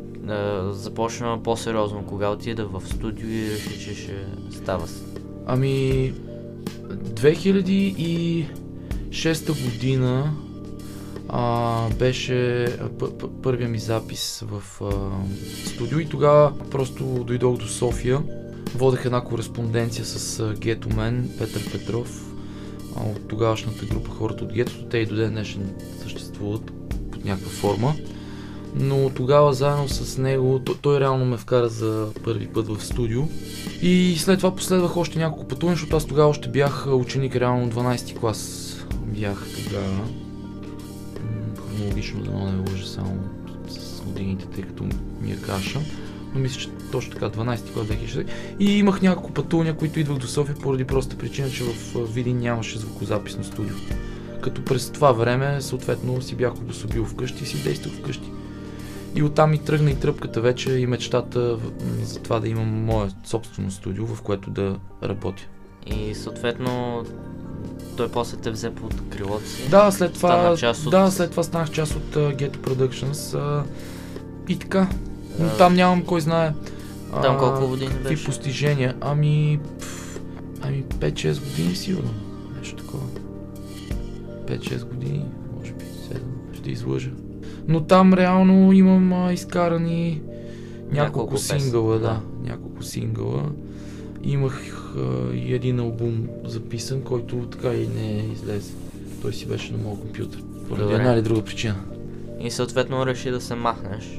[0.70, 5.05] започна по-сериозно, кога отида в студио и реши, че ще става с...
[5.46, 6.12] Ами,
[6.92, 10.35] 2006 година
[11.28, 12.66] а, беше
[13.42, 15.11] първия ми запис в а,
[15.66, 18.41] студио и тогава просто дойдох до София.
[18.75, 22.33] Водех една кореспонденция с Гетомен, Петър Петров,
[22.97, 24.85] от тогавашната група хората от Гетото.
[24.85, 26.73] Те и до ден днешен съществуват
[27.11, 27.95] под някаква форма.
[28.75, 33.23] Но тогава заедно с него, той, той реално ме вкара за първи път в студио.
[33.83, 38.19] И след това последвах още няколко пътувания, защото аз тогава още бях ученик, реално 12
[38.19, 38.73] клас
[39.07, 40.09] бях тогава.
[41.57, 43.19] Хронологично да не лъжа само
[43.69, 44.85] с годините, тъй като
[45.23, 45.81] ми е каша.
[46.35, 48.27] Но мисля, че точно така, 12 клас 2006.
[48.59, 52.79] И имах няколко пътувания, които идвах до София поради проста причина, че в Видин нямаше
[52.79, 53.75] звукозаписно студио.
[54.40, 58.31] като през това време, съответно, си бях обособил вкъщи и си действах вкъщи.
[59.14, 61.59] И оттам и тръгна и тръпката вече и мечтата
[62.03, 65.42] за това да имам мое собствено студио, в което да работя.
[65.87, 67.05] И съответно
[67.97, 69.68] той после те взе под крилото си.
[69.71, 73.62] Да, след това, от- да, след това станах част от uh, Ghetto Productions uh,
[74.49, 74.88] и така.
[75.38, 76.53] Но там нямам кой знае.
[77.23, 78.25] Там колко години Какви беше?
[78.25, 78.95] постижения?
[79.01, 80.21] Ами, пф,
[80.62, 82.11] ами 5-6 години сигурно.
[82.59, 83.05] Нещо такова.
[84.47, 85.25] 5-6 години,
[85.59, 86.18] може би 7,
[86.53, 87.11] ще излъжа.
[87.68, 90.21] Но там реално имам а, изкарани
[90.90, 92.21] няколко, Няколко сингъла, да.
[92.45, 93.42] Няколко сингъла.
[94.23, 94.62] Имах
[94.97, 98.73] а, и един албум записан, който така и не излезе.
[99.23, 100.42] Той си беше на моят компютър.
[100.68, 101.77] Поради една или друга причина.
[102.40, 104.18] И съответно реши да се махнеш.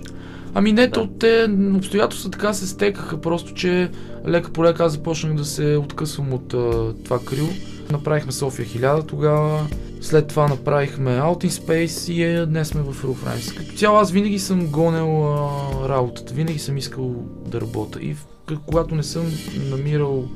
[0.54, 0.92] Ами не, Да.
[0.92, 3.90] то те обстоятелства така се стекаха, просто че
[4.28, 7.48] лека по лека аз започнах да се откъсвам от а, това крил.
[7.92, 9.68] Направихме София 1000 тогава,
[10.02, 13.58] след това направихме Out in Space и е, днес сме в Roof Rhymes.
[13.58, 17.16] Като цяло аз винаги съм гонел а, работата, винаги съм искал
[17.48, 18.26] да работя и в,
[18.66, 19.26] когато не съм
[19.70, 20.28] намирал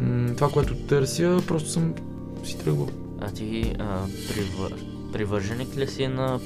[0.00, 1.94] м- това, което търся, просто съм
[2.44, 2.88] си тръгвал.
[3.20, 4.74] А ти а, привър...
[5.12, 6.38] привърженик ли си на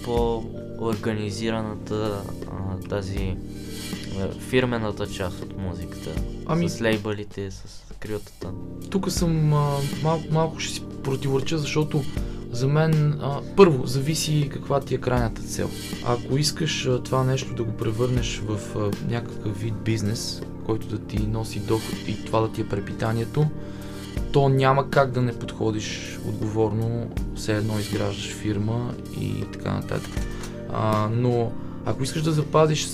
[0.79, 3.37] по-организираната а, тази
[4.21, 6.11] а, фирмената част от музиката?
[6.47, 7.64] Ами- С лейбълите, с
[7.99, 8.51] крилтата.
[8.91, 9.71] тук съм а,
[10.03, 12.03] малко, малко ще си противореча, защото
[12.53, 15.71] за мен а, първо зависи каква ти е крайната цел.
[16.07, 20.99] Ако искаш а, това нещо да го превърнеш в а, някакъв вид бизнес, който да
[20.99, 23.47] ти носи доход и това да ти е препитанието,
[24.33, 30.11] то няма как да не подходиш отговорно, все едно изграждаш фирма и така нататък.
[30.72, 31.52] А, но
[31.87, 32.88] ако искаш да запазиш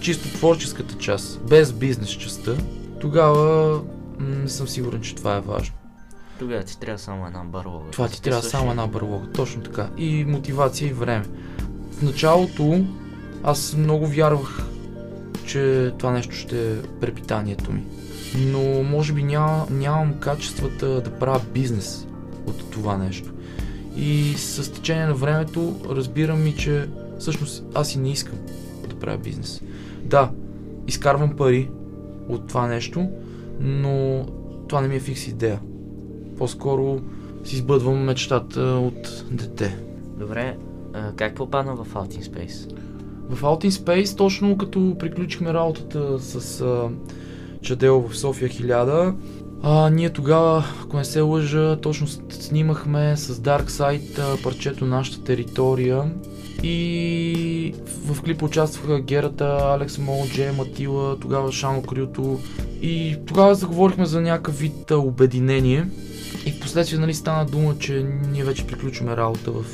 [0.00, 2.52] чисто творческата част, без бизнес частта,
[3.00, 3.80] тогава
[4.18, 5.74] не съм сигурен, че това е важно.
[6.38, 7.90] Тогава ти трябва само една барлога.
[7.90, 9.88] Това ти трябва само една барлога, точно така.
[9.96, 11.24] И мотивация и време.
[11.92, 12.84] В началото
[13.42, 14.62] аз много вярвах,
[15.46, 17.84] че това нещо ще е препитанието ми.
[18.36, 22.06] Но може би няма, нямам качествата да правя бизнес
[22.46, 23.30] от това нещо.
[24.02, 28.38] И с течение на времето разбирам и, че всъщност аз и не искам
[28.88, 29.62] да правя бизнес.
[30.04, 30.30] Да,
[30.86, 31.70] изкарвам пари
[32.28, 33.08] от това нещо,
[33.60, 34.26] но
[34.68, 35.60] това не ми е фикс идея.
[36.38, 37.00] По-скоро
[37.44, 39.78] си избъдвам мечтата от дете.
[40.18, 40.56] Добре,
[41.16, 42.74] как попадна в Out in Space?
[43.28, 46.64] В Out in Space, точно като приключихме работата с
[47.62, 49.14] Чадел в София 1000,
[49.62, 56.12] а, ние тогава, ако не се лъжа, точно снимахме с Dark Side парчето нашата територия.
[56.62, 57.74] И
[58.06, 62.40] в, клипа участваха Герата, Алекс Мол, Джей Матила, тогава Шано Крюто.
[62.82, 65.86] И тогава заговорихме за някакъв вид обединение.
[66.46, 69.64] И в последствие нали, стана дума, че ние вече приключваме работа в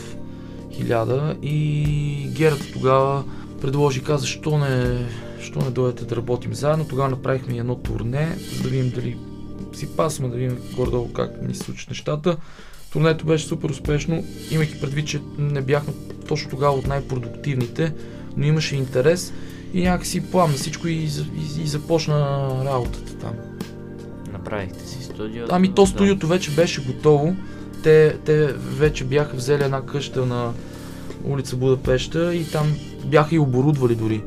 [0.72, 3.25] 1000 и Герата тогава
[3.61, 5.07] предложи, каза, що не,
[5.40, 6.85] що не дойдете да работим заедно.
[6.88, 9.16] Тогава направихме едно турне, за да видим дали
[9.77, 12.37] си пасваме, да видим горе-долу как ни се случат нещата.
[12.93, 15.93] Турнето беше супер успешно, имайки предвид, че не бяхме
[16.29, 17.93] точно тогава от най-продуктивните,
[18.37, 19.33] но имаше интерес
[19.75, 23.35] и някакси пламна всичко и, и, и започна работата там.
[24.33, 25.45] Направихте си студио?
[25.51, 27.37] Ами то студиото вече беше готово.
[27.83, 30.53] Те, те вече бяха взели една къща на
[31.25, 34.23] улица Будапешта и там бяха и оборудвали дори.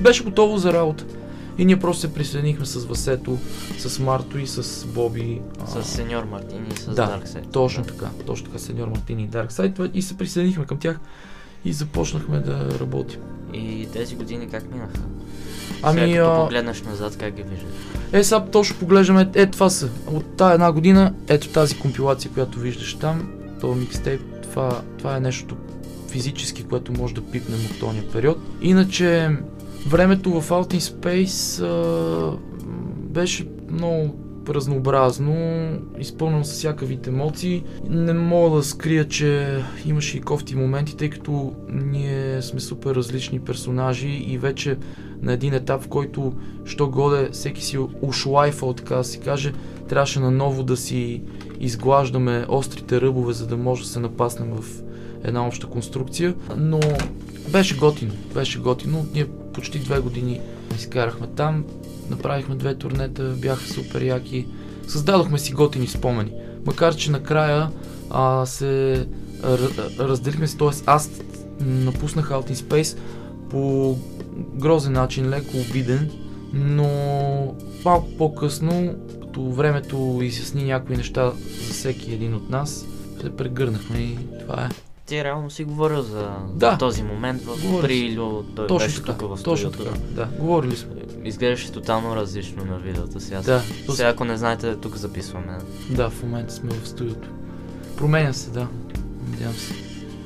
[0.00, 1.04] Беше готово за работа.
[1.58, 3.38] И ние просто се присъединихме с Васето,
[3.78, 5.40] с Марто и с Боби.
[5.60, 7.52] а, С сеньор Мартини и с Да, Darkseid.
[7.52, 11.00] Точно така, точно така, сеньор Мартини и Darkseid и се присъединихме към тях
[11.64, 13.20] и започнахме да работим.
[13.54, 14.98] И тези години как минаха?
[15.82, 17.68] Ами, Сега като а, погледнеш назад, как ги виждаш?
[18.12, 19.88] Е, сега точно поглеждаме, е това са.
[20.06, 25.20] От тази една година, ето тази компилация, която виждаш там, този микстейп, това, това е
[25.20, 25.56] нещото
[26.08, 28.38] физически, което може да пипнем от този период.
[28.62, 29.30] Иначе,
[29.86, 32.38] времето в Out in Space а,
[33.00, 34.14] беше много
[34.48, 35.34] разнообразно,
[35.98, 37.64] изпълнено с всякакъв емоции.
[37.90, 43.40] Не мога да скрия, че имаше и кофти моменти, тъй като ние сме супер различни
[43.40, 44.76] персонажи и вече
[45.22, 46.32] на един етап, в който
[46.64, 49.52] що годе всеки си ушлайфал, така да си каже,
[49.88, 51.22] трябваше наново да си
[51.60, 54.82] изглаждаме острите ръбове, за да може да се напаснем в
[55.24, 56.34] една обща конструкция.
[56.56, 56.80] Но
[57.52, 59.06] беше готино, беше готино.
[59.14, 60.40] Ние почти две години
[60.76, 61.64] изкарахме там,
[62.10, 64.46] направихме две турнета, бяха супер яки.
[64.88, 66.32] Създадохме си готини спомени.
[66.66, 67.70] Макар, че накрая
[68.10, 69.06] а, се
[69.98, 70.68] разделихме се, т.е.
[70.86, 71.10] аз
[71.60, 72.98] напуснах Out in Space
[73.50, 73.96] по
[74.54, 76.10] грозен начин, леко обиден,
[76.52, 76.88] но
[77.84, 81.32] малко по-късно, като времето изясни някои неща
[81.66, 82.86] за всеки един от нас,
[83.20, 84.85] се прегърнахме и това е.
[85.06, 86.78] Ти реално си говорил за Да.
[86.78, 87.94] този момент в Говорил при.
[87.96, 89.90] Илю, той Точно беше така, тук в точно така.
[90.10, 90.90] Да, говорили сме.
[91.24, 93.40] Изглеждаше тотално различно на видеото сега.
[93.40, 95.58] Да, Сега ако не знаете, тук записваме.
[95.90, 97.28] да, в момента сме в студиото.
[97.96, 98.66] Променя се, да.
[99.30, 99.74] Надявам се.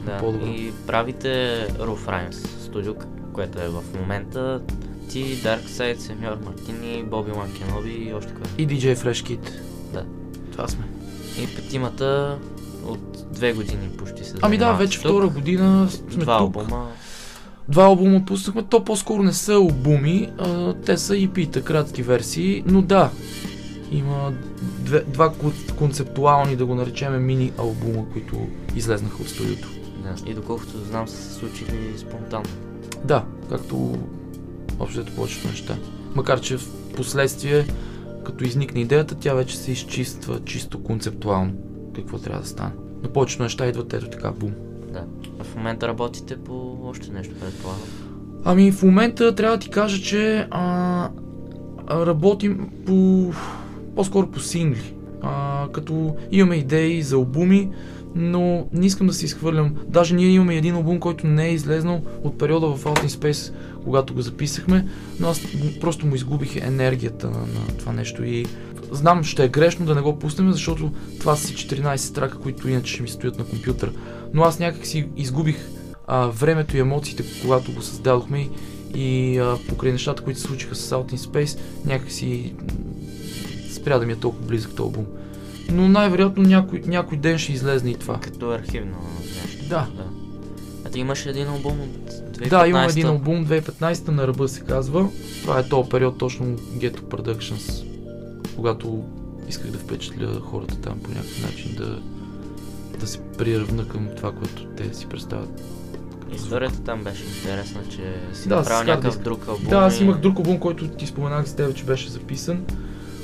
[0.07, 0.19] Да.
[0.19, 0.47] По-добро.
[0.47, 1.29] И правите
[1.71, 2.95] Roof Rhymes студио,
[3.33, 4.61] което е в момента.
[5.09, 8.43] Ти, Darkseid, Сеньор Мартини, Боби Ланкеноби и още кой.
[8.59, 9.51] И DJ Fresh Kid.
[9.93, 10.05] Да.
[10.53, 10.85] Това сме.
[11.39, 12.39] И петимата
[12.91, 15.07] от две години почти се Ами да, вече тук.
[15.07, 16.57] втора година сме Два тук.
[16.57, 16.89] албума.
[17.69, 22.83] Два албума пуснахме, то по-скоро не са албуми, а, те са EP-та, кратки версии, но
[22.83, 23.11] да,
[23.93, 24.33] има
[24.79, 28.37] две, два кон- концептуални, да го наречем, мини албума, които
[28.77, 29.69] излезнаха от студиото.
[30.03, 30.31] Да.
[30.31, 32.45] И доколкото знам са се случили спонтанно.
[33.05, 33.99] Да, както
[34.79, 35.77] общото повечето неща.
[36.15, 37.67] Макар, че в последствие,
[38.25, 41.53] като изникне идеята, тя вече се изчиства чисто концептуално
[41.97, 42.73] какво трябва да стане.
[43.03, 44.53] Но повечето неща идват ето така, бум.
[44.93, 45.05] Да.
[45.41, 47.83] А в момента работите по още нещо, предполагам.
[48.45, 51.09] Ами в момента трябва да ти кажа, че а,
[51.91, 53.31] работим по,
[53.97, 54.95] по-скоро по сингли.
[55.23, 57.71] А, като имаме идеи за албуми,
[58.15, 59.75] но не искам да се изхвърлям.
[59.89, 63.55] Даже ние имаме един албум, който не е излезнал от периода в Out in Space,
[63.85, 64.89] когато го записахме,
[65.21, 65.41] но аз
[65.81, 68.47] просто му изгубих енергията на, на това нещо и
[68.91, 72.69] знам, ще е грешно да не го пуснем, защото това са си 14 трака, които
[72.69, 73.91] иначе ще ми стоят на компютъра.
[74.35, 75.57] Но аз някак си изгубих
[76.07, 78.49] а, времето и емоциите, когато го създадохме
[78.95, 82.67] и, а, покрай нещата, които се случиха с Out in Space, някакси м,
[83.73, 85.07] спря да ми е толкова близък този албум.
[85.73, 88.19] Но най-вероятно някой, някой ден ще излезне и това.
[88.21, 88.97] Като архивно
[89.43, 89.69] нещо.
[89.69, 89.87] Да.
[89.97, 90.05] да.
[90.85, 94.61] А ти имаш един албум от 2015 Да, имам един албум 2015 на ръба се
[94.61, 95.09] казва.
[95.43, 97.90] Това е този период точно Ghetto Productions,
[98.61, 99.03] когато
[99.49, 101.99] исках да впечатля хората там по някакъв начин да,
[103.01, 105.63] да се приравна към това, което те си представят.
[106.35, 109.71] Историята там беше интересна, че си Да, направил някакъв Hard друг албум.
[109.71, 112.65] Да, аз имах друг албум, който ти споменах с теб, че беше записан.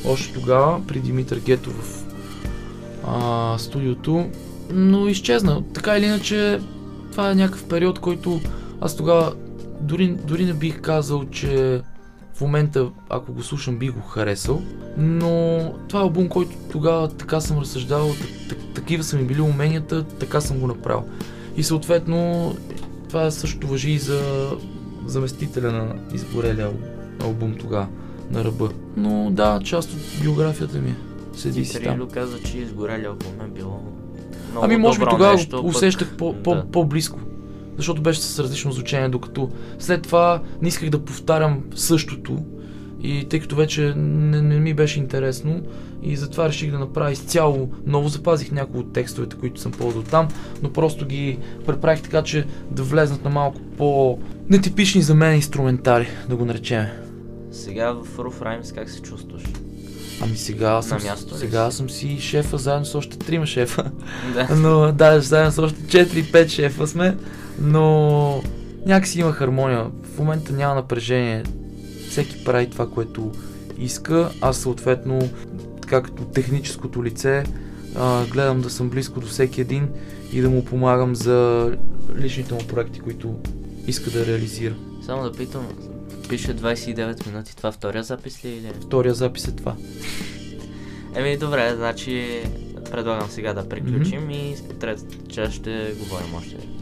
[0.07, 2.05] Още тогава, при Димитър Гето в
[3.07, 4.31] а, студиото.
[4.73, 5.63] Но изчезна.
[5.75, 6.61] Така или иначе,
[7.13, 8.41] това е някакъв период, който
[8.81, 9.35] аз тогава
[9.81, 11.83] дори, дори не бих казал, че
[12.37, 14.63] в момента, ако го слушам, би го харесал.
[14.97, 19.41] Но това е албум, който тогава така съм разсъждавал, так, так, такива са ми били
[19.41, 21.05] уменията, така съм го направил.
[21.57, 22.53] И съответно,
[23.09, 24.51] това също въжи и за
[25.07, 27.87] заместителя на изгорелия ал- албум тогава
[28.31, 28.71] на ръба.
[28.97, 30.97] Но да, част от биографията ми е.
[31.35, 32.09] седи си там.
[32.13, 33.81] Каза, че изгорели албум е било
[34.51, 36.17] много Ами може би тогава нещо, усещах
[36.73, 37.21] по-близко.
[37.77, 42.45] Защото беше с различно звучение, докато след това не исках да повтарям същото.
[43.03, 45.63] И тъй като вече не, не ми беше интересно
[46.03, 48.09] и затова реших да направя изцяло ново.
[48.09, 50.29] Запазих някои от текстовете, които съм ползвал там,
[50.63, 56.09] но просто ги преправих така, че да влезнат на малко по нетипични за мен инструментари,
[56.29, 56.87] да го наречем.
[57.53, 59.43] Сега в Roof Rhymes как се чувстваш?
[60.21, 63.91] Ами сега съм, място сега съм си шефа, заедно с още трима шефа.
[64.35, 64.49] Да.
[64.57, 67.17] Но да, заедно с още 4-5 шефа сме,
[67.61, 68.43] но
[68.87, 69.87] някакси има хармония.
[70.15, 71.43] В момента няма напрежение.
[72.11, 73.33] Всеки прави това, което
[73.79, 74.31] иска.
[74.41, 75.31] Аз съответно,
[75.83, 77.45] така като техническото лице,
[78.31, 79.89] гледам да съм близко до всеки един
[80.33, 81.71] и да му помагам за
[82.17, 83.35] личните му проекти, които
[83.87, 84.75] иска да реализира.
[85.07, 85.67] Само да питам,
[86.29, 88.73] пише 29 минути, това втория запис ли е или?
[88.81, 89.77] Втория запис е това.
[91.15, 92.43] Еми добре, значи
[92.91, 96.76] предлагам сега да приключим и третата част ще говорим още.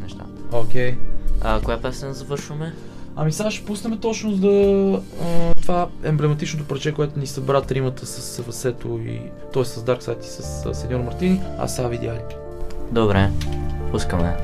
[0.54, 0.92] Окей.
[0.92, 0.96] Okay.
[1.40, 2.74] А коя песен завършваме?
[3.16, 4.48] Ами сега ще пуснем точно за
[5.22, 9.20] а, това емблематичното парче, което ни събра тримата с Васето и
[9.52, 9.64] т.е.
[9.64, 12.20] с Darkseid и с Сеньор Мартини, а са видяли.
[12.92, 13.30] Добре,
[13.90, 14.36] пускаме.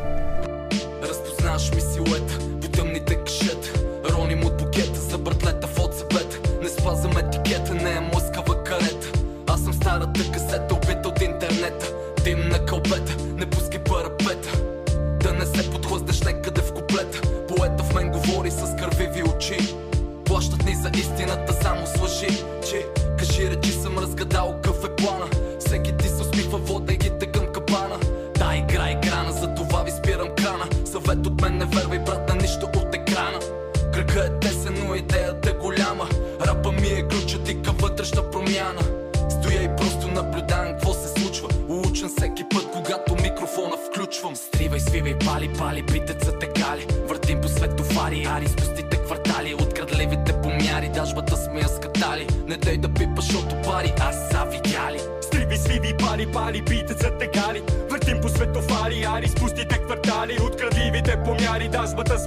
[1.03, 3.69] Разпознаваш ми силуета по тъмните кашета
[4.11, 9.13] Роним от букета за братлета в отзебета Не спазвам етикета, не е млъскава карета
[9.47, 11.93] Аз съм старата касета, убита от интернета
[12.25, 13.17] Дим на кълбета,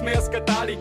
[0.04, 0.78] сме я скатали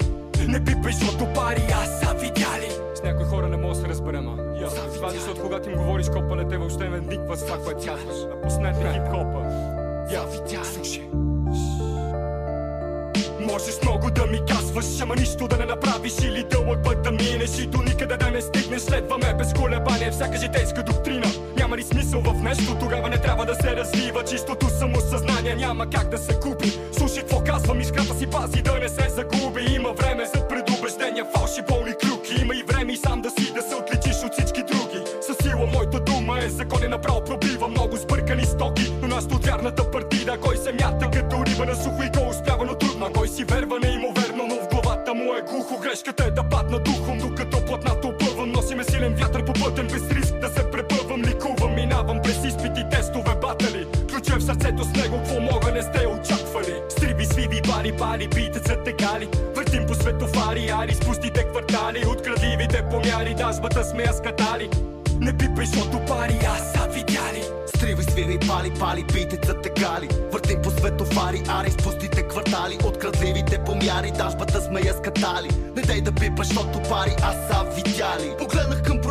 [0.48, 2.70] Не пипай, защото пари, аз са видяли.
[2.96, 4.96] С някои хора не мога да се разберем, а yeah.
[4.96, 8.18] Това защото когато им говориш копа, не те въобще не вниква с това, което казваш.
[8.34, 9.42] А пуснете хип-хопа
[10.12, 11.10] Я видя, слушай.
[13.52, 17.60] Можеш много да ми казваш, ама нищо да не направиш Или дълъг път да минеш.
[17.60, 18.82] И до никъде да не стигнеш.
[18.82, 21.28] Следваме без колебание всяка житейска доктрина.
[21.58, 24.24] Няма ли смисъл в нещо, тогава не трябва да се развива.
[24.24, 26.40] Чистото самосъзнание няма как да се
[63.64, 64.70] дажбата сме я скатали.
[65.20, 67.44] Не пипай, защото пари, аз са видяли.
[67.68, 72.78] Стриви, свири, пали, пали, битеца тегали Въртим по светофари, ари, спустите квартали.
[72.84, 75.50] От крадливите помяри, дажбата сме я скатали.
[75.76, 78.36] Не дей да пипаш, защото пари, аз са видяли.
[78.38, 79.02] Погледнах към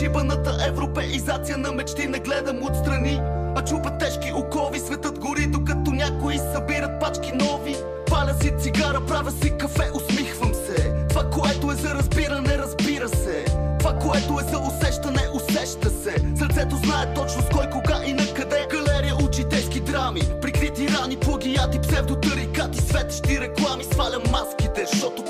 [0.00, 3.20] пари Зашибаната европеизация на мечти не гледам отстрани
[3.56, 7.76] А чупа тежки окови, светът гори Докато някои събират пачки нови.
[8.10, 10.92] Паля си цигара, правя си кафе, усмихвам се.
[11.08, 13.44] Това, което е за разбиране, разбира се.
[13.78, 16.14] Това, което е за усещане, усеща се.
[16.38, 18.66] Сърцето знае точно с кой, кога и на къде.
[18.70, 25.29] Галерия учителски драми Прикрити рани, плагиати, псевдотарикати Светещи реклами, свалям маските Защото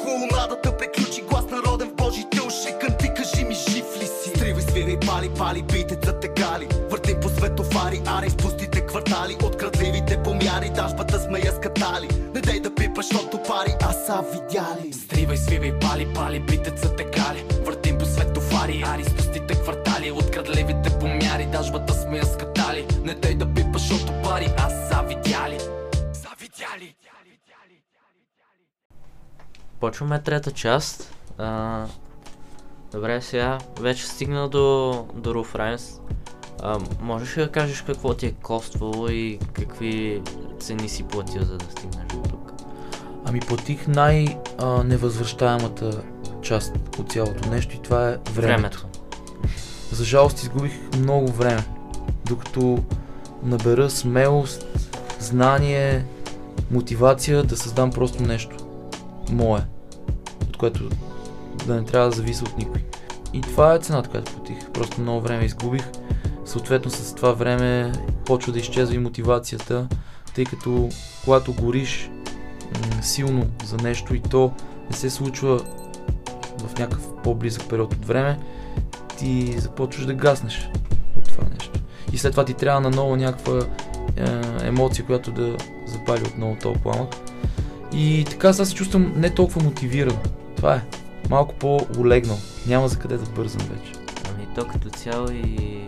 [5.41, 6.69] пали, битеца тегали.
[6.91, 9.37] Въртим по светофари, ари, спустите квартали.
[9.43, 12.09] От крадливите помяри, дажбата сме я скатали.
[12.35, 14.93] Не дей да пипаш, защото пари, аз са видяли.
[14.93, 17.45] Стривай, свивай, пали, пали, битеца тегали.
[17.67, 20.11] Въртим по светофари, ари, спустите квартали.
[20.11, 22.87] От крадливите помяри, дажбата сме я скатали.
[23.05, 25.59] Не дей да пипаш, защото пари, аз са видяли.
[26.13, 26.95] Са видяли.
[29.81, 31.15] Почваме трета част.
[31.39, 31.87] А,
[32.93, 36.01] добре, сега вече стигна до, до Roof Rhymes.
[36.63, 40.23] А, можеш ли да кажеш какво ти е коствало и какви
[40.61, 42.53] цени си платил, за да стигнеш до тук?
[43.25, 46.03] Ами платих най-невъзвръщаемата
[46.43, 48.33] част от цялото нещо и това е времето.
[48.33, 48.87] Времето.
[49.93, 51.65] За жалост изгубих много време,
[52.25, 52.79] докато
[53.43, 54.67] набера смелост,
[55.19, 56.05] знание,
[56.71, 58.57] мотивация да създам просто нещо
[59.31, 59.61] мое,
[60.49, 60.89] от което
[61.67, 62.85] да не трябва да зависи от никой.
[63.33, 64.71] И това е цената, която платих.
[64.71, 65.89] Просто много време изгубих.
[66.45, 67.93] Съответно с това време
[68.25, 69.89] почва да изчезва и мотивацията,
[70.35, 70.89] тъй като
[71.25, 72.11] когато гориш
[72.97, 74.53] м, силно за нещо и то
[74.91, 75.61] не се случва
[76.59, 78.39] в някакъв по-близък период от време,
[79.19, 80.71] ти започваш да гаснеш
[81.17, 81.81] от това нещо.
[82.13, 83.61] И след това ти трябва наново някаква
[84.17, 85.57] е, емоция, която да
[85.87, 87.15] запали отново този пламък.
[87.93, 90.19] И така сега се чувствам не толкова мотивиран.
[90.57, 90.83] Това е.
[91.31, 92.39] Малко по-олегнал.
[92.67, 93.93] Няма за къде да бързам вече.
[94.31, 95.81] Ами то като цяло и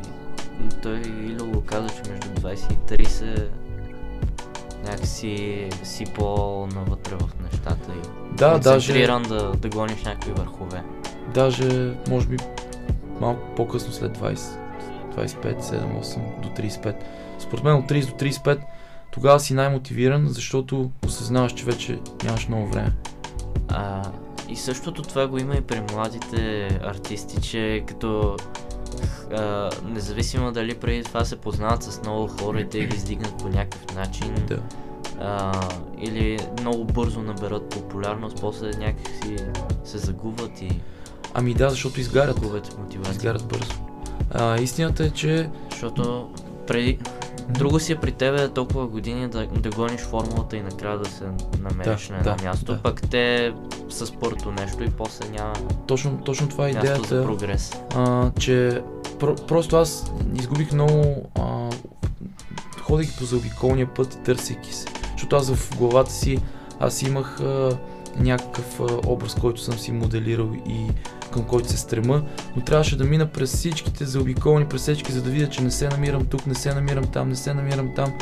[0.82, 3.48] той Ило го каза, че между 20 и 30
[4.84, 10.82] някакси си по-навътре в нещата и Да, даже, концентриран да, да гониш някакви върхове.
[11.34, 12.36] даже, може би,
[13.20, 14.34] малко по-късно след 20,
[15.16, 16.94] 25, 7, 8 до 35.
[17.38, 18.58] Според мен от 30 до 35
[19.10, 22.92] тогава си най-мотивиран, защото осъзнаваш, че вече нямаш много време.
[23.68, 24.02] А,
[24.52, 28.36] и същото това го има и при младите артисти, че като
[29.32, 33.48] а, независимо дали преди това се познават с много хора и те ги издигнат по
[33.48, 34.58] някакъв начин, Да.
[35.20, 35.60] а,
[35.98, 39.36] или много бързо наберат популярност, после някакси
[39.84, 40.68] се загубват и
[41.34, 42.40] Ами да, защото изгарят.
[42.40, 43.12] губят мотивация.
[43.12, 43.72] Изгарят бързо.
[44.30, 46.30] А, истината е, че Защото
[46.66, 46.98] преди...
[47.48, 51.24] Друго си е при тебе толкова години да, да гониш формулата и накрая да се
[51.60, 52.82] намериш Да, на едно да, място, да.
[52.82, 53.52] пък те
[53.88, 55.52] с първото нещо и после няма
[55.86, 57.24] точно, точно това е място за идеята.
[57.24, 57.72] прогрес.
[57.94, 58.82] а, че
[59.18, 61.70] про- просто аз изгубих много а,
[62.80, 64.86] ходейки по заобиколния път търсейки се.
[65.12, 66.38] Защото аз в главата си
[66.80, 67.78] аз имах а,
[68.18, 70.86] някакъв образ, който съм си моделирал и
[71.32, 72.22] към който се стрема,
[72.56, 76.26] но трябваше да мина през всичките заобиколни пресечки, за да видя, че не се намирам
[76.26, 78.12] тук, не се намирам там, не се намирам там.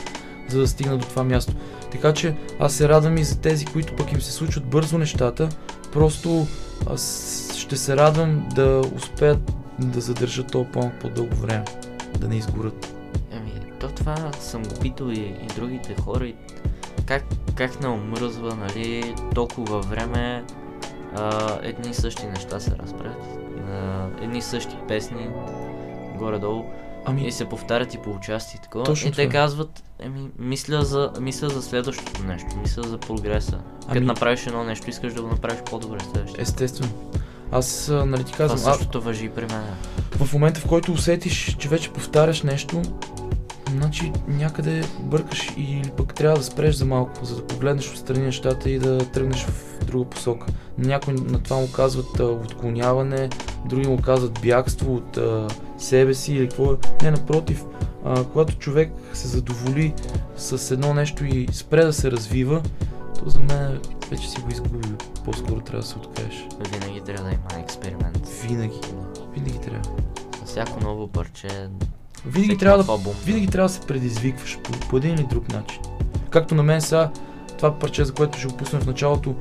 [0.48, 1.52] за да стигна до това място.
[1.92, 5.48] Така че аз се радвам и за тези, които пък им се случват бързо нещата.
[5.92, 6.46] Просто
[6.86, 10.66] аз ще се радвам да успеят да задържат този
[11.00, 11.64] по-дълго време,
[12.18, 12.94] да не изгорят.
[13.30, 16.26] Еми, то това съм го питал и, и другите хора.
[16.26, 16.34] И
[17.10, 20.44] как, как не омръзва, нали, толкова време
[21.16, 23.24] а, едни и същи неща се разправят.
[23.70, 25.28] А, едни и същи песни,
[26.18, 26.64] горе-долу.
[27.04, 28.84] Ами, И се повтарят и по участие и такова.
[28.84, 29.32] Точно и те това.
[29.32, 33.58] казват, еми, мисля за, мисля за следващото нещо, мисля за прогреса.
[33.80, 36.42] Като Ами- направиш едно нещо, искаш да го направиш по-добре следващия.
[36.42, 36.92] естествено.
[37.52, 39.64] Аз, а, нали ти Това казвам, а, същото въжи и при мен.
[40.16, 42.82] в момента в който усетиш, че вече повтаряш нещо,
[43.70, 48.70] значи някъде бъркаш или пък трябва да спреш за малко, за да погледнеш отстрани нещата
[48.70, 50.46] и да тръгнеш в друга посока.
[50.78, 53.28] Някои на това му казват а, отклоняване,
[53.66, 55.48] други му казват бягство от а,
[55.78, 56.76] себе си или какво е.
[57.02, 57.64] Не, напротив,
[58.04, 59.94] а, когато човек се задоволи
[60.36, 62.62] с едно нещо и спре да се развива,
[63.18, 64.96] то за мен вече си го изгубил.
[65.24, 66.46] По-скоро трябва да се откажеш.
[66.72, 68.28] Винаги трябва да има експеримент.
[68.28, 68.80] Винаги.
[69.34, 69.90] Винаги трябва.
[70.40, 71.68] За всяко ново парче,
[72.26, 73.14] Винаги трябва да албум.
[73.24, 75.80] винаги трябва да се предизвикваш по, по един или друг начин.
[76.30, 77.10] Както на мен сега,
[77.58, 79.34] това парче, за което ще го пуснем в началото,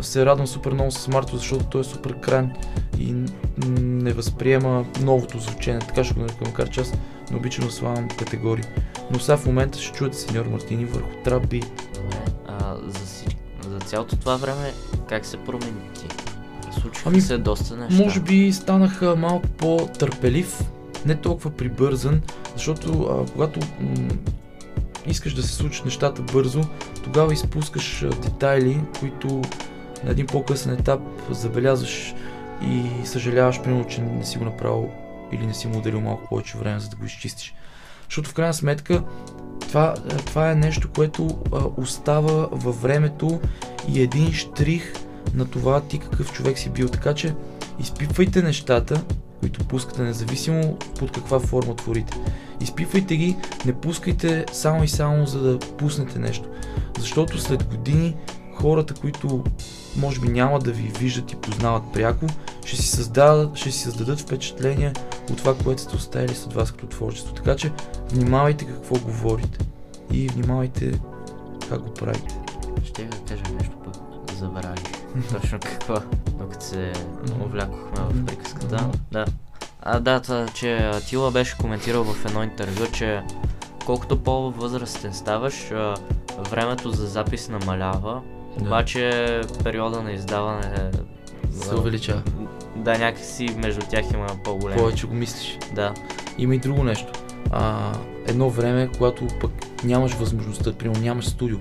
[0.00, 2.52] се радвам супер много с Марто, защото той е супер крайен
[2.98, 3.14] и
[3.80, 5.80] не възприема новото звучение.
[5.80, 6.92] Така ще го нарека, макар че аз
[7.30, 8.64] не обичам да слагам категории.
[9.10, 11.60] Но сега в момента ще чуете сеньор Мартини върху трап би.
[11.94, 13.36] Добре, а, за, всички,
[13.70, 14.72] за цялото това време,
[15.08, 16.06] как се промени ти?
[16.80, 18.02] Случиха Ами, се доста неща.
[18.02, 20.60] Може би станах малко по-търпелив,
[21.06, 22.22] не толкова прибързан,
[22.54, 24.08] защото а, когато м-
[25.06, 26.60] искаш да се случат нещата бързо,
[27.04, 29.42] тогава изпускаш детайли, които
[30.04, 31.00] на един по-късен етап
[31.30, 32.14] забелязваш
[32.62, 34.90] и съжаляваш, примерно, че не си го направил
[35.32, 37.54] или не си му отделил малко повече време, за да го изчистиш.
[38.04, 39.02] Защото в крайна сметка
[39.60, 39.94] това,
[40.26, 43.40] това е нещо, което а, остава във времето
[43.88, 44.92] и е един штрих
[45.34, 46.88] на това ти какъв човек си бил.
[46.88, 47.34] Така че
[47.80, 49.04] изпипвайте нещата,
[49.42, 52.18] които пускате, независимо под каква форма творите.
[52.60, 53.36] Изпипвайте ги,
[53.66, 56.48] не пускайте само и само за да пуснете нещо.
[56.98, 58.16] Защото след години
[58.54, 59.44] хората, които
[59.96, 62.26] може би няма да ви виждат и познават пряко,
[62.64, 64.92] ще си създадат, ще си създадат впечатление
[65.30, 67.34] от това, което сте оставили след вас като творчество.
[67.34, 67.72] Така че
[68.12, 69.58] внимавайте какво говорите
[70.12, 71.00] и внимавайте
[71.68, 72.38] как го правите.
[72.84, 73.94] Ще да кажа нещо пък
[74.38, 75.01] за Вараги.
[75.32, 75.94] Точно какво?
[76.38, 76.92] Докато се
[77.44, 78.90] увлякохме в приказката.
[79.12, 79.24] Да.
[79.82, 83.22] А, да, това, че Атила беше коментирал в едно интервю, че
[83.86, 85.70] колкото по-възрастен ставаш,
[86.50, 88.20] времето за запис намалява,
[88.58, 88.64] Да.
[88.64, 90.90] обаче периода на издаване
[91.50, 92.22] Се увеличава.
[92.76, 94.80] Да, някакси между тях има по-големи.
[94.80, 95.58] Повече го мислиш.
[95.74, 95.94] Да.
[96.38, 97.12] Има и друго нещо.
[97.50, 97.92] А,
[98.26, 99.52] едно време, когато пък
[99.84, 101.58] нямаш възможността, примерно нямаш студио,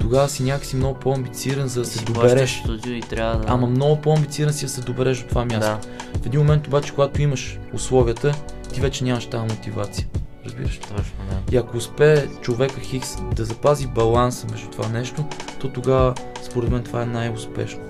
[0.00, 2.62] тогава си някакси много по-амбициран за да се добереш.
[2.86, 3.44] и трябва да...
[3.48, 5.60] Ама много по-амбициран си да се добереш до това място.
[5.60, 8.34] Да, В един момент обаче, когато имаш условията,
[8.72, 10.06] ти вече нямаш тази мотивация.
[10.44, 10.80] Разбираш ли?
[10.80, 11.54] точно, да.
[11.54, 15.24] И ако успее човека Хикс да запази баланса между това нещо,
[15.60, 17.80] то тогава, според мен, това е най-успешно.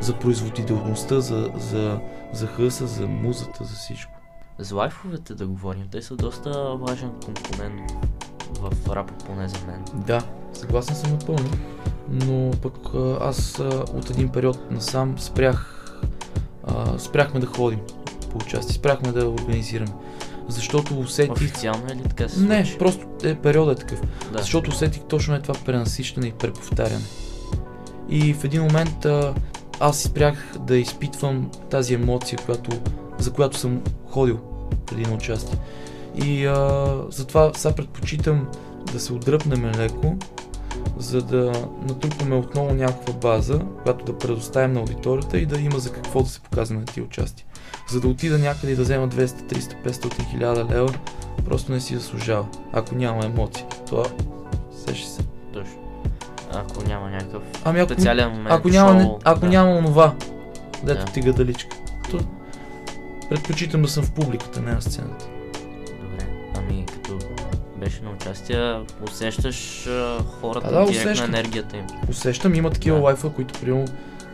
[0.00, 1.98] За производителността, за, за,
[2.32, 4.12] за хъса, за музата, за всичко.
[4.58, 7.90] За лайфовете да говорим, те са доста важен компонент
[8.60, 9.84] в рапа, поне за мен.
[9.94, 11.50] Да, съгласен съм напълно,
[12.08, 12.74] но пък
[13.20, 13.58] аз
[13.94, 15.84] от един период насам спрях,
[16.64, 17.80] а, спряхме да ходим
[18.30, 19.92] по участие, спряхме да организираме,
[20.48, 21.32] защото усетих...
[21.32, 22.78] Официално е ли така се Не, случи?
[22.78, 24.00] просто е, периодът е такъв.
[24.32, 24.38] Да.
[24.38, 27.04] Защото усетих точно е това пренасищане и преповтаряне.
[28.08, 29.34] И в един момент а,
[29.80, 32.70] аз спрях да изпитвам тази емоция, която,
[33.18, 34.38] за която съм ходил
[34.86, 35.58] преди на участие.
[36.24, 36.78] И а,
[37.10, 38.46] затова сега предпочитам
[38.92, 40.16] да се отдръпнем леко,
[40.96, 41.52] за да
[41.82, 46.28] натрупаме отново някаква база, която да предоставим на аудиторията и да има за какво да
[46.28, 47.46] се показва на тия участия.
[47.90, 50.94] За да отида някъде и да взема 200, 300, 500 хиляда лева,
[51.44, 53.64] просто не си заслужава, ако няма емоции.
[53.86, 54.04] Това
[54.86, 55.22] сеща се.
[55.52, 55.74] Точно.
[56.52, 59.48] Ако няма някакъв Ами ако, специален момент, ако, няма, не- шоу, ако да.
[59.48, 60.14] няма онова,
[60.84, 61.12] дето Да.
[61.12, 61.76] ти гадаличка,
[62.10, 62.18] то
[63.30, 65.28] предпочитам да съм в публиката, не на сцената.
[66.58, 67.18] Ами като
[67.76, 68.74] беше на участие,
[69.10, 71.34] усещаш а, хората, да, усещам.
[71.34, 71.84] енергията им.
[72.08, 73.02] Усещам, има такива Да.
[73.02, 73.84] лайфа, които приема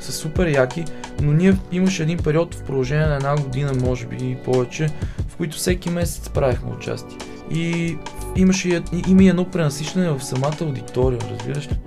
[0.00, 0.84] са супер яки,
[1.22, 4.88] но ние имаше един период в продължение на една година, може би и повече,
[5.28, 7.18] в които всеки месец правихме участие.
[7.50, 7.96] И
[8.36, 11.78] имаше има и едно пренасищане в самата аудитория, разбираш ли?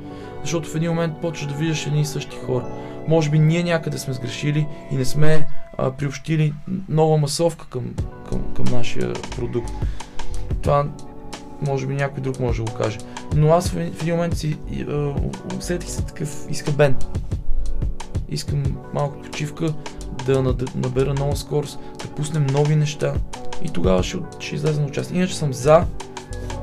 [0.42, 2.66] Защото в един момент почваш да виждаш едни и същи хора.
[3.08, 6.54] Може би ние някъде сме сгрешили и не сме а, приобщили
[6.90, 7.84] нова масовка към,
[8.30, 9.72] към, към нашия продукт.
[10.68, 10.86] Това
[11.62, 12.98] може би някой друг може да го каже.
[13.36, 14.58] Но аз в, един момент си
[15.58, 16.96] усетих се такъв изхабен.
[18.30, 18.64] Искам
[18.94, 19.74] малко почивка,
[20.26, 23.14] да набера нова скорост, да пуснем нови неща
[23.64, 25.18] и тогава ще, ще излезе на участие.
[25.18, 25.86] Иначе съм за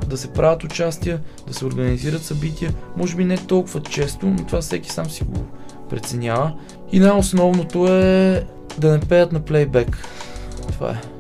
[0.07, 4.61] да се правят участия, да се организират събития, може би не толкова често, но това
[4.61, 5.45] всеки сам си го
[5.91, 6.55] преценява.
[6.93, 8.45] И най-основното е
[8.79, 10.09] да не пеят на плейбек.
[10.73, 11.14] Това е.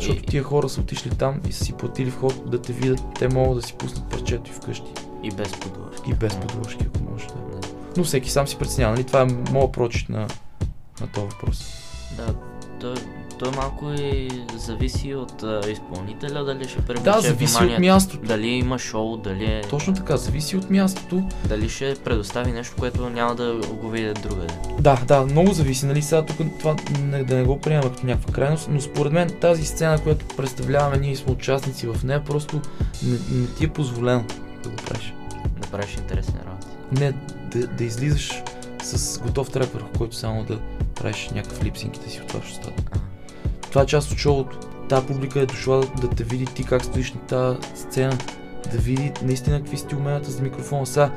[0.00, 3.28] Защото тия хора са отишли там и са си платили вход да те видят, те
[3.28, 4.90] могат да си пуснат парчето и вкъщи.
[5.22, 6.10] И без подложки.
[6.10, 7.34] И без подложки, ако може да.
[7.34, 7.68] Да.
[7.96, 9.04] Но всеки сам си преценява, нали?
[9.04, 10.28] Това е моят прочит на,
[11.00, 11.74] на този въпрос.
[12.16, 12.34] Да,
[12.80, 12.94] той,
[13.40, 17.82] той малко и зависи от а, изпълнителя, дали ще привлече Да, зависи от вниманието.
[17.94, 18.26] мястото.
[18.26, 21.22] Дали има шоу, дали, е, Точно така, зависи от мястото.
[21.44, 24.54] дали ще предостави нещо, което няма да го видят другаде.
[24.80, 26.02] Да, да, много зависи, нали?
[26.02, 29.64] Сега тук това не, да не го приемаме като някаква крайност, но според мен тази
[29.64, 32.60] сцена, която представляваме, ние сме участници в нея, просто
[33.02, 34.24] не, не ти е позволено
[34.62, 35.14] да го правиш.
[35.60, 36.66] Да правиш интересни работи.
[36.92, 37.12] Не
[37.50, 38.42] да, да излизаш
[38.82, 40.58] с готов трек, върху който само да
[40.94, 43.00] правиш някакъв липсинг и да си отваряш устата.
[43.70, 44.58] Това е част от шоуто.
[44.88, 48.18] Та публика е дошла да те види ти как стоиш на тази сцена,
[48.72, 50.86] да види наистина какви сте уменията за микрофона.
[50.86, 51.10] Сега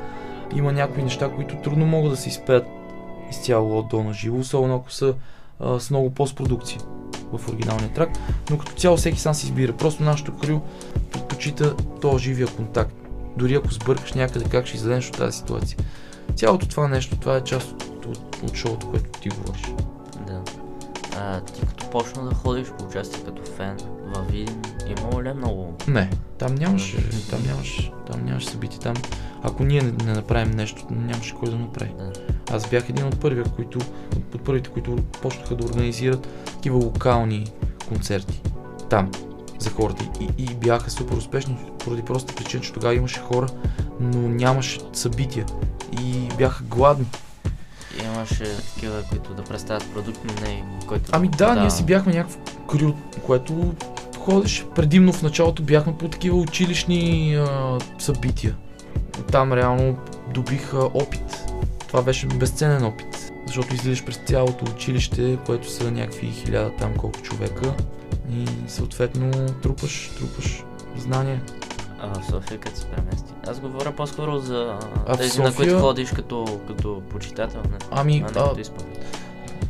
[0.56, 2.66] има някои неща, които трудно могат да се изпеят
[3.30, 5.14] изцяло от до на живо, особено ако са
[5.60, 6.80] а, с много постпродукция
[7.32, 8.10] в оригиналния трак,
[8.50, 9.72] но като цяло всеки сам си избира.
[9.72, 10.62] Просто нашото крил
[11.12, 12.94] предпочита този живия контакт.
[13.36, 15.78] Дори ако сбъркаш някъде как ще излезеш от тази ситуация.
[16.36, 19.62] Цялото това нещо, това е част от, от, от шоуто, което ти говориш.
[21.18, 23.76] А, ти като почна да ходиш по участие като фен
[24.14, 24.62] във Видин,
[24.98, 25.74] имало ли много?
[25.88, 28.78] Не, там нямаше, там нямаше, там нямаше събитие.
[28.78, 28.94] Там,
[29.42, 31.92] ако ние не, не направим нещо, нямаше кой да направи.
[31.98, 32.12] Да.
[32.50, 33.78] Аз бях един от първия, които,
[34.34, 37.46] от, първите, които почнаха да организират такива локални
[37.88, 38.42] концерти.
[38.90, 39.10] Там,
[39.58, 40.04] за хората.
[40.20, 43.46] И, и бяха супер успешни, поради проста причина, че тогава имаше хора,
[44.00, 45.46] но нямаше събития.
[46.02, 47.06] И бяха гладни.
[48.24, 51.10] Имаше такива, които да представят продукт, но не който...
[51.12, 52.92] Ами да, ние си бяхме някакво крю,
[53.26, 53.74] което
[54.18, 54.66] ходиш.
[54.74, 58.56] Предимно в началото бяхме по такива училищни а, събития.
[59.32, 59.96] Там реално
[60.34, 61.44] добих а, опит.
[61.88, 63.32] Това беше безценен опит.
[63.46, 67.74] Защото излизаш през цялото училище, което са някакви хиляда там колко човека.
[68.32, 69.30] И съответно
[69.62, 70.64] трупаш, трупаш
[70.96, 71.42] знания.
[72.00, 73.32] А в София като се премести.
[73.46, 78.24] Аз говоря по-скоро за А тези, на които София- ходиш като, като почитател, не, Ами,
[78.28, 79.02] а не а, като изпълнител.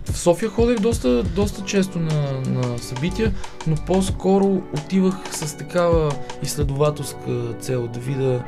[0.04, 3.32] В София ходех доста, доста често на, на събития,
[3.66, 6.12] но по-скоро отивах с такава
[6.42, 8.44] изследователска цел да видя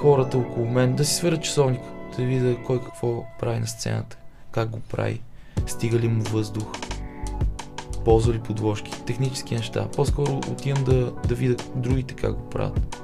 [0.00, 1.80] хората около мен, да си свиря часовник,
[2.18, 4.16] да видя кой какво прави на сцената,
[4.50, 5.20] как го прави,
[5.66, 6.66] стига ли му въздух,
[8.06, 9.88] ползва ли подложки, технически неща.
[9.96, 12.96] По-скоро отивам да, да видя другите как го правят.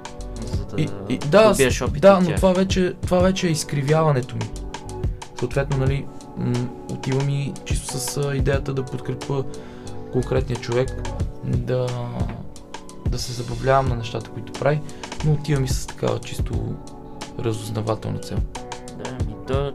[0.47, 1.55] За да, И, и, да,
[2.01, 4.51] да, от но това вече, това вече е изкривяването ми.
[5.39, 9.45] Съответно, нали, м- отивам и чисто с а, идеята да подкрепя
[10.13, 11.09] конкретния човек,
[11.45, 11.87] да,
[13.09, 14.81] да се забавлявам на нещата, които прави,
[15.25, 16.75] но отивам и с такава чисто
[17.39, 18.39] разузнавателна цел.
[19.05, 19.73] Да, ми то,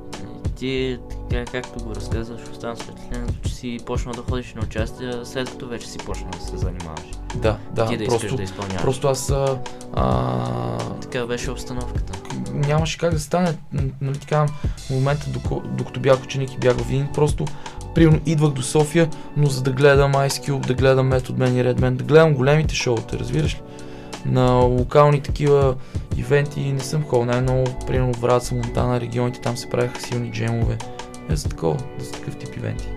[0.57, 0.97] ти,
[1.29, 5.49] така както го разказваш, остана с впечатлението, че си почнал да ходиш на участия, след
[5.49, 7.05] като вече си почнал да се занимаваш.
[7.35, 8.81] Да, да, ти да просто, да изпълняваш.
[8.81, 9.59] просто аз а,
[9.93, 12.13] а, Така беше обстановката.
[12.53, 13.57] нямаше как да стане.
[14.01, 14.45] Нали така,
[14.77, 15.25] в момента,
[15.65, 17.45] докато бях ученик и бях в просто
[17.95, 21.75] примерно идвах до София, но за да гледам Ice Cube, да гледам Method Man и
[21.75, 23.61] Redman, да гледам големите шоута, разбираш ли?
[24.27, 25.75] На локални такива
[26.17, 27.25] ивенти не съм ходил.
[27.25, 30.77] Най-много, примерно Враца, Монтана, регионите, там се правиха силни джемове.
[31.29, 32.89] Е за такова, за такъв тип ивенти.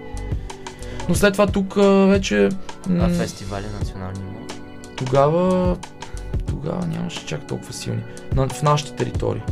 [1.08, 1.74] Но след това тук
[2.08, 2.48] вече...
[3.00, 4.46] А фестивали национални има.
[4.96, 5.76] тогава,
[6.46, 8.02] тогава нямаше чак толкова силни.
[8.34, 9.42] На, в нашите територии,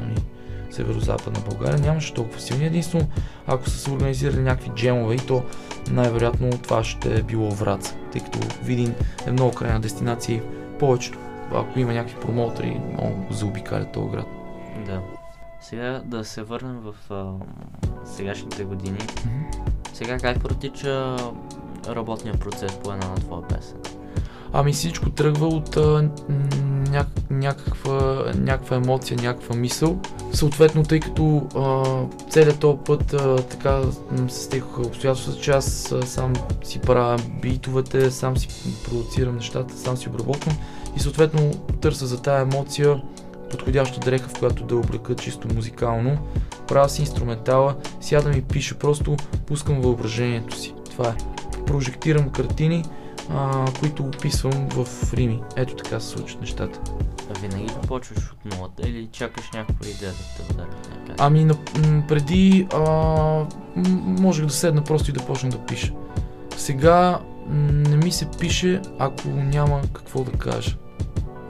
[0.00, 0.22] нали,
[0.70, 2.66] северо-западна България, нямаше толкова силни.
[2.66, 3.06] Единствено,
[3.46, 5.42] ако са се организирали някакви джемове и то
[5.90, 8.94] най-вероятно това ще е било Враца, тъй като Видин
[9.26, 10.42] е много крайна дестинация
[10.82, 11.18] повечето,
[11.54, 14.26] ако има някакви промоутери, много заобикалят този град.
[14.86, 15.00] Да.
[15.60, 17.32] Сега да се върнем в а,
[18.04, 18.98] сегашните години.
[19.92, 21.16] Сега как протича
[21.88, 23.76] работния процес по една на твоя песен?
[24.52, 26.10] Ами всичко тръгва от а,
[26.92, 30.00] ня, някаква, някаква емоция, някаква мисъл.
[30.32, 31.84] Съответно, тъй като а,
[32.30, 33.80] целият този път а, така
[34.28, 36.32] се стекоха обстоятелствата, че аз а, сам
[36.64, 38.48] си правя битовете, сам си
[38.84, 40.56] продуцирам нещата, сам си обработвам
[40.96, 43.02] и съответно търся за тая емоция
[43.50, 46.18] подходяща дреха, в която да облека чисто музикално.
[46.68, 49.16] Правя си инструментала, сядам и пиша, просто
[49.46, 50.74] пускам въображението си.
[50.90, 51.14] Това е.
[51.66, 52.84] Прожектирам картини,
[53.30, 55.40] а, които описвам в Рими.
[55.56, 56.80] Ето така се случват нещата.
[57.40, 60.68] Винаги ли почваш от нулата или чакаш някаква идея да те удари?
[61.18, 61.54] Ами на,
[62.08, 63.46] преди а,
[64.04, 65.92] можех да седна просто и да почна да пиша.
[66.56, 70.76] Сега не ми се пише, ако няма какво да кажа.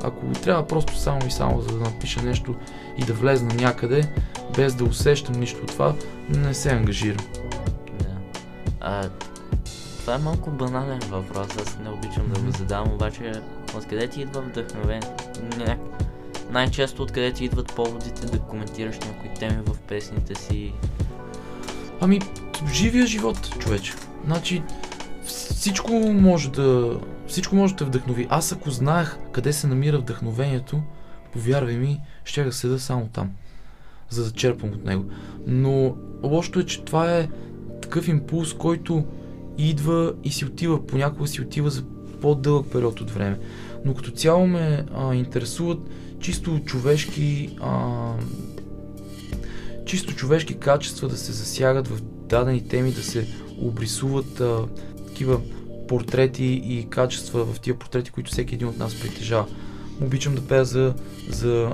[0.02, 2.54] Ако трябва просто само и само за да напиша нещо
[2.98, 4.14] и да влезна някъде,
[4.56, 5.94] без да усещам нищо от това,
[6.28, 7.26] не се ангажирам.
[7.98, 8.16] Да.
[8.80, 9.08] А,
[10.02, 13.32] това е малко банален въпрос, аз не обичам да го задам, обаче
[13.76, 15.10] откъде ти идва вдъхновение?
[15.58, 15.76] Ня...
[16.50, 20.72] Най-често откъде ти идват поводите да коментираш някои теми в песните си?
[22.00, 22.20] Ами,
[22.72, 23.92] живия живот, човече.
[24.24, 24.62] Значи,
[25.24, 27.00] всичко може да...
[27.26, 28.26] Всичко може да те вдъхнови.
[28.30, 30.82] Аз ако знаех къде се намира вдъхновението,
[31.32, 33.30] повярвай ми, ще да седа само там,
[34.10, 35.04] за да черпам от него.
[35.46, 37.28] Но лошото е, че това е
[37.82, 39.04] такъв импулс, който
[39.58, 41.84] идва и си отива, понякога си отива за
[42.20, 43.38] по-дълъг период от време.
[43.84, 45.78] Но като цяло ме а, интересуват
[46.20, 48.12] чисто човешки а,
[49.86, 53.26] чисто човешки качества да се засягат в дадени теми, да се
[53.58, 54.66] обрисуват а,
[55.08, 55.40] такива
[55.88, 59.46] портрети и качества в тия портрети, които всеки един от нас притежава.
[60.00, 60.94] Обичам да пея за,
[61.28, 61.72] за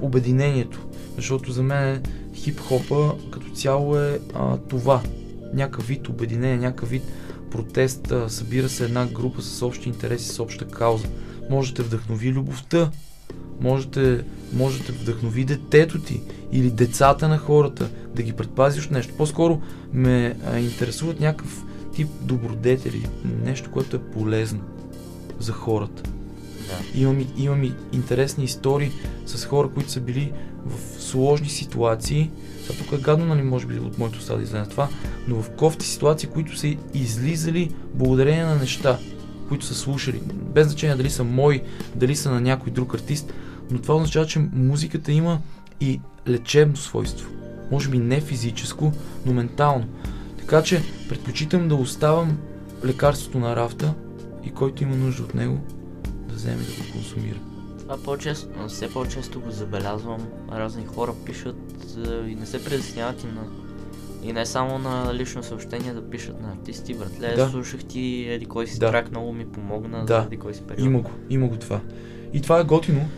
[0.00, 2.02] обединението, защото за мен
[2.34, 5.02] хип-хопа като цяло е а, това.
[5.54, 7.02] Някакъв вид обединение, някакъв вид
[7.50, 11.06] протест, събира се една група с общи интереси, с обща кауза.
[11.50, 12.90] Може да те вдъхнови любовта,
[13.60, 16.20] може да, може да те вдъхнови детето ти
[16.52, 19.14] или децата на хората, да ги предпазиш от нещо.
[19.16, 19.60] По-скоро
[19.92, 23.08] ме а, интересуват някакъв тип добродетели,
[23.44, 24.60] нещо, което е полезно
[25.38, 26.02] за хората.
[26.68, 27.00] Да.
[27.00, 28.90] Имам, имам и интересни истории
[29.26, 30.32] с хора, които са били
[30.66, 32.30] в сложни ситуации.
[32.62, 34.88] Сега тук е гадно, нали, може би от моето да излезе това,
[35.28, 38.98] но в кофти ситуации, които са излизали благодарение на неща,
[39.48, 40.20] които са слушали.
[40.54, 41.62] Без значение дали са мои,
[41.94, 43.32] дали са на някой друг артист,
[43.70, 45.40] но това означава, че музиката има
[45.80, 47.30] и лечебно свойство.
[47.70, 48.92] Може би не физическо,
[49.26, 49.86] но ментално.
[50.38, 52.38] Така че предпочитам да оставам
[52.84, 53.94] лекарството на рафта
[54.44, 55.60] и който има нужда от него,
[56.28, 57.53] да вземе да го консумира.
[57.84, 60.26] Това по-често, все по-често го забелязвам.
[60.52, 61.56] Разни хора пишат
[62.06, 63.42] а, и не се притесняват и на
[64.22, 67.48] и не само на лично съобщение да пишат на артисти, братле, Да.
[67.48, 68.90] слушах ти, еди кой си Да.
[68.90, 70.24] трак, много ми помогна, Да.
[70.26, 70.86] еди кой си период.
[70.86, 71.80] Има го, има го това.
[72.32, 73.08] И това е готино.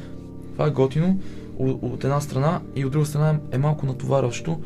[0.52, 1.18] Това е готино
[1.58, 4.60] от, от една страна и от друга страна е малко натоварващо,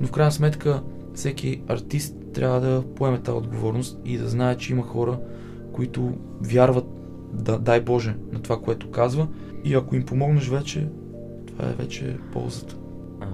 [0.00, 0.82] но в крайна сметка
[1.14, 5.18] всеки артист трябва да поеме тази отговорност и да знае, че има хора,
[5.72, 6.84] които вярват,
[7.32, 9.26] да, дай Боже, на това, което казва
[9.64, 10.88] и ако им помогнеш вече,
[11.46, 12.76] това е вече ползата.
[13.20, 13.26] А,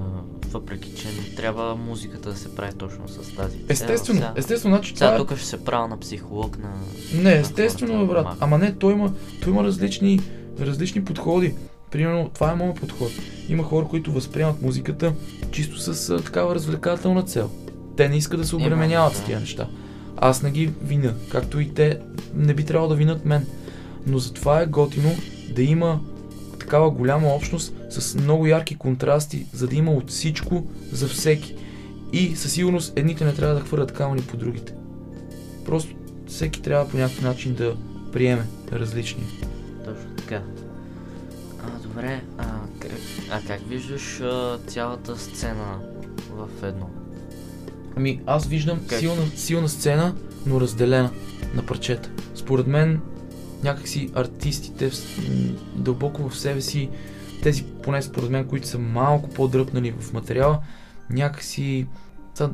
[0.49, 3.66] въпреки, че не трябва музиката да се прави точно с тази цел.
[3.68, 5.18] Естествено, Сега- естествено, значи Сега това е...
[5.18, 6.70] тук ще се правя на психолог на...
[7.14, 8.26] Не, на естествено, бе, брат.
[8.40, 9.12] Ама не, той има,
[9.43, 10.20] той има различни,
[10.61, 11.55] различни подходи.
[11.90, 13.11] Примерно, това е моят подход.
[13.49, 15.12] Има хора, които възприемат музиката
[15.51, 17.51] чисто с а, такава развлекателна цел.
[17.97, 19.68] Те не искат да се обременяват с тия неща.
[20.16, 21.99] Аз не ги виня, както и те
[22.34, 23.47] не би трябвало да винят мен.
[24.07, 25.11] Но затова е готино
[25.55, 26.01] да има
[26.59, 31.57] такава голяма общност с много ярки контрасти, за да има от всичко за всеки.
[32.13, 34.75] И със сигурност едните не трябва да хвърлят камъни по другите.
[35.65, 35.95] Просто
[36.27, 37.77] всеки трябва по някакъв начин да
[38.13, 39.23] приеме различни.
[39.85, 40.43] Точно така.
[41.65, 42.45] А, добре, а
[42.79, 42.91] как,
[43.31, 45.79] а как виждаш а, цялата сцена
[46.31, 46.91] в едно?
[47.97, 48.99] Ами аз виждам Как?
[48.99, 50.15] силна, силна сцена,
[50.47, 51.11] но разделена
[51.55, 52.11] на парчета.
[52.35, 53.01] Според мен
[53.65, 54.91] някакси артистите
[55.77, 56.89] дълбоко в себе си,
[57.43, 60.59] тези поне според мен, които са малко по-дръпнали в материала,
[61.11, 61.87] някакси,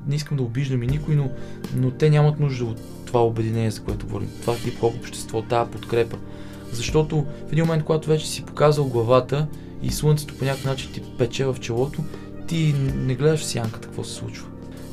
[0.06, 1.30] не искам да обиждам и никой, но,
[1.74, 4.28] но те нямат нужда от това обединение, за което говорим.
[4.40, 6.16] Това хип-хоп общество, тази подкрепа.
[6.72, 9.46] Защото в един момент, когато вече си показал главата
[9.82, 12.04] и слънцето по някакъв начин ти пече в челото,
[12.48, 14.46] ти не гледаш сянката какво се случва.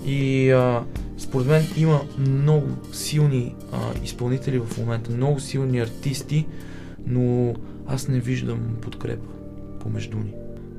[0.06, 0.84] И а,
[1.18, 6.46] според мен има много силни а, изпълнители в момента, много силни артисти,
[7.06, 7.54] но
[7.88, 9.28] аз не виждам подкрепа
[9.80, 10.34] помежду ни.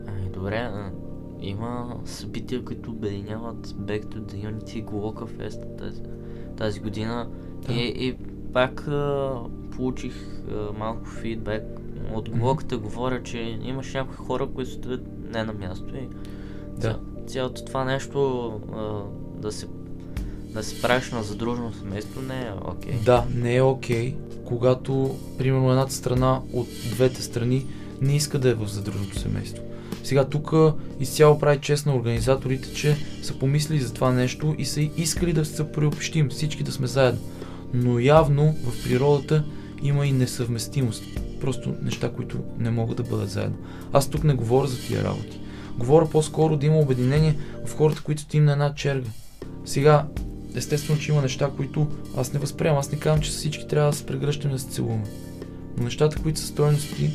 [0.06, 0.70] Ами добре,
[1.40, 6.02] има събития, които обединяват Back to the Unity Gloca Fest тази,
[6.56, 7.28] тази година
[7.66, 7.72] Да.
[7.72, 8.14] и, и
[8.52, 9.32] пак а,
[9.70, 10.14] получих
[10.50, 11.62] а, малко фидбек
[12.14, 12.30] от.
[12.30, 16.08] Глоката, говоря, че имаш някои хора, които стоят не на място и
[16.78, 16.88] Да.
[16.88, 19.02] ця- цялото това нещо а,
[19.40, 19.66] да се
[20.56, 22.94] да се правиш на задружно семейство не е окей.
[23.04, 27.66] Да, не е окей, когато, примерно, едната страна от двете страни
[28.00, 29.62] не иска да е в задружното семейство.
[30.04, 30.52] Сега тук
[31.00, 35.44] изцяло прави чест на организаторите, че са помислили за това нещо и са искали да
[35.44, 37.20] се приобщим, всички да сме заедно.
[37.74, 39.44] Но явно в природата
[39.82, 41.04] има и несъвместимост.
[41.40, 43.56] просто неща, които не могат да бъдат заедно.
[43.92, 45.40] Аз тук не говоря за тия работи.
[45.78, 47.36] Говоря по-скоро да има обединение
[47.66, 49.10] в хората, които стоим на една черга.
[49.64, 50.06] Сега,
[50.56, 51.86] естествено, че има неща, които
[52.16, 52.78] аз не възприемам.
[52.78, 55.04] Аз не казвам, че всички трябва да се прегръщаме да се целуваме.
[55.76, 57.10] Но нещата, които са стойности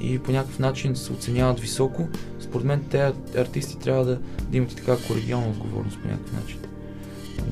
[0.00, 2.08] и по някакъв начин се оценяват високо,
[2.40, 4.18] според мен тези артисти трябва да,
[4.50, 6.58] да имат така колегиална отговорност по някакъв начин.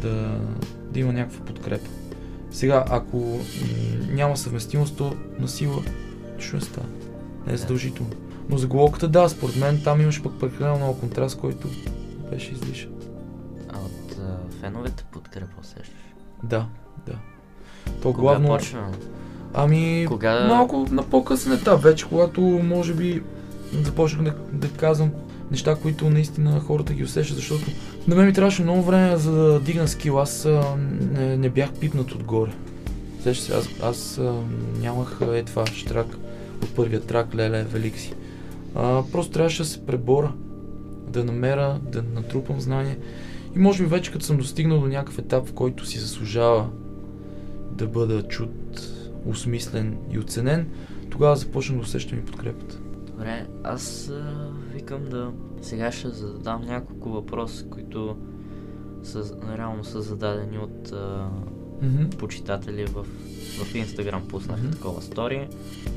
[0.01, 0.41] Да,
[0.91, 1.91] да има някаква подкрепа.
[2.51, 3.39] Сега, ако м-
[4.11, 5.83] няма съвместимост, то на сила
[6.39, 6.87] ще не става.
[7.47, 8.11] Не е задължително.
[8.49, 11.69] Но за глоката, да, според мен там имаш пък прекалено много контраст, който
[12.31, 12.96] беше излишен.
[14.67, 16.15] Феновете подкрепа усещаш?
[16.43, 16.67] Да,
[17.07, 17.13] да.
[18.03, 18.49] То Кога главно...
[18.49, 18.93] почна?
[19.55, 23.23] Ами, Кога- малко на по-късен етап вече, когато може би
[23.73, 25.11] започнах да, да казвам
[25.51, 27.71] неща, които наистина хората ги усещат, защото
[28.09, 30.21] на мен ми трябваше много време за да дигна скил.
[30.21, 30.77] Аз а,
[31.13, 32.51] не, не бях пипнат отгоре.
[33.23, 34.35] Сещаш се, аз, аз а,
[34.81, 36.07] нямах е това штрак
[36.63, 38.15] от първия трак, леле, велик си.
[38.75, 40.33] А, просто трябваше да се пребора,
[41.09, 42.99] да намеря, да натрупам знание.
[43.57, 46.69] И може би вече като съм достигнал до някакъв етап, в който си заслужава
[47.73, 48.81] да бъда чут,
[49.27, 50.69] осмислен и оценен,
[51.11, 52.79] тогава започнах да усещам и подкрепата.
[53.07, 55.33] Добре, аз а, викам да...
[55.63, 58.17] Сега ще задам няколко въпроса, които
[59.03, 61.29] са, реално са зададени от а,
[61.83, 62.09] Мгм.
[62.19, 63.05] почитатели в,
[63.65, 64.71] в Инстаграм пуснаха Мгм.
[64.73, 65.49] такова стори.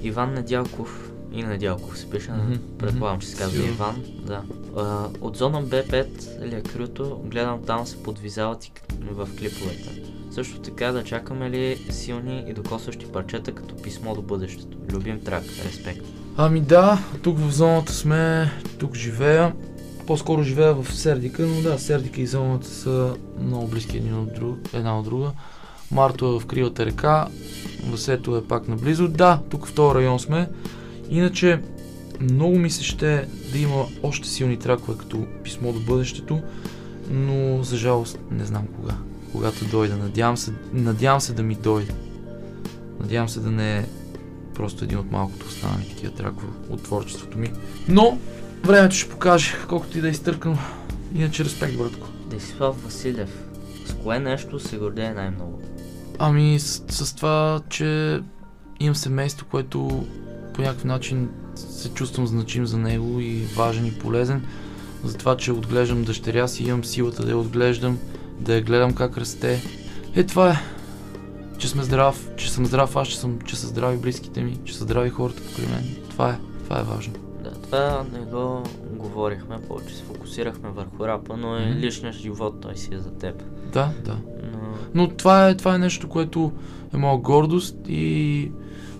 [0.03, 2.53] Иван Недялков и Недялков се пише, Мгм.
[2.77, 3.73] предполагам, че се казва Сигурно.
[3.73, 4.03] Иван.
[4.25, 4.41] Да.
[4.77, 6.07] А, от зона Б5
[6.45, 8.71] или е крюто, гледам там се подвизават и
[9.11, 10.01] в клиповете.
[10.31, 14.77] Също така да чакаме ли силни и докосващи парчета като писмо до бъдещето.
[14.91, 16.05] Любим трак, респект.
[16.37, 19.53] Ами да, тук в зоната сме, тук живея.
[20.07, 24.57] По-скоро живея в Сердика, но да, Сердика и зоната са много близки един от друг,
[24.73, 25.31] една от друга.
[25.91, 27.27] Марто е в Кривата река,
[27.85, 29.07] Васето е пак наблизо.
[29.07, 30.49] Да, тук в този район сме.
[31.09, 31.61] Иначе
[32.21, 36.41] много ми се ще да има още силни тракове като писмо до бъдещето,
[37.11, 38.95] но за жалост не знам кога.
[39.31, 39.95] Когато дойде.
[39.95, 41.93] Надявам се, надявам се да ми дойде.
[42.99, 43.85] Надявам се да не е
[44.53, 47.51] просто един от малкото останали такива тракове от творчеството ми.
[47.87, 48.17] Но
[48.63, 50.57] времето ще покаже, колкото и да е изтъркано.
[51.15, 52.07] Иначе респект, братко.
[52.29, 53.43] Десислав Василев.
[53.85, 55.61] С кое нещо се гордее най-много?
[56.19, 58.19] Ами с, с това, че
[58.79, 60.07] имам семейство, което
[60.59, 64.45] по някакъв начин се чувствам значим за него и важен и полезен.
[65.03, 67.97] За това, че отглеждам дъщеря си, имам силата да я отглеждам,
[68.39, 69.61] да я гледам как расте.
[70.15, 70.55] Е, това е.
[71.57, 74.75] Че сме здрав, че съм здрав аз, че, съм, че са здрави близките ми, че
[74.77, 75.95] са здрави хората покрай мен.
[76.09, 76.39] Това е.
[76.63, 77.13] Това е важно.
[77.43, 81.79] Да, това не го говорихме, повече се фокусирахме върху рапа, но е Мгм.
[81.79, 83.43] личният живот, той си е за теб.
[83.73, 84.17] Да, да.
[84.53, 84.59] Но
[84.95, 86.51] Но това е, това е нещо, което
[86.93, 88.51] е моя гордост и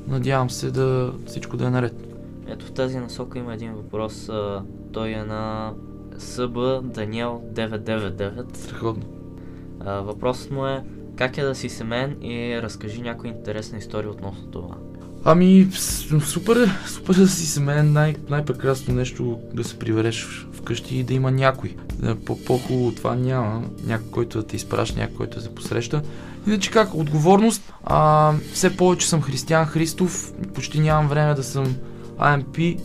[0.10, 1.94] надявам се да всичко да е наред.
[2.48, 4.30] ето в тази насока има един въпрос.
[4.92, 5.72] Той е на
[6.18, 8.58] СБ Даниел 999.
[8.58, 9.04] Страхотно.
[9.86, 10.84] Въпросът му е
[11.16, 14.76] как е да си семен и разкажи някоя интересна история относно това.
[15.24, 15.68] Ами,
[16.22, 21.32] супер, супер да си семейен, най- най-прекрасно нещо да се прибереш вкъщи и да има
[21.32, 21.76] някой.
[22.04, 23.64] Е, По- По-хубаво това няма.
[23.86, 26.02] Някой, който да те изпраща, някой, който да се посреща.
[26.48, 31.76] Иначе как, отговорност, а, все повече съм християн Христов, почти нямам време да съм
[32.18, 32.80] AMP,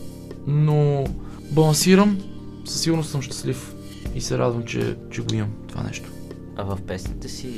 [0.47, 1.03] но
[1.51, 2.17] балансирам,
[2.65, 3.75] със сигурност съм щастлив
[4.15, 6.09] и се радвам, че, че го имам това нещо.
[6.55, 7.49] А в песните си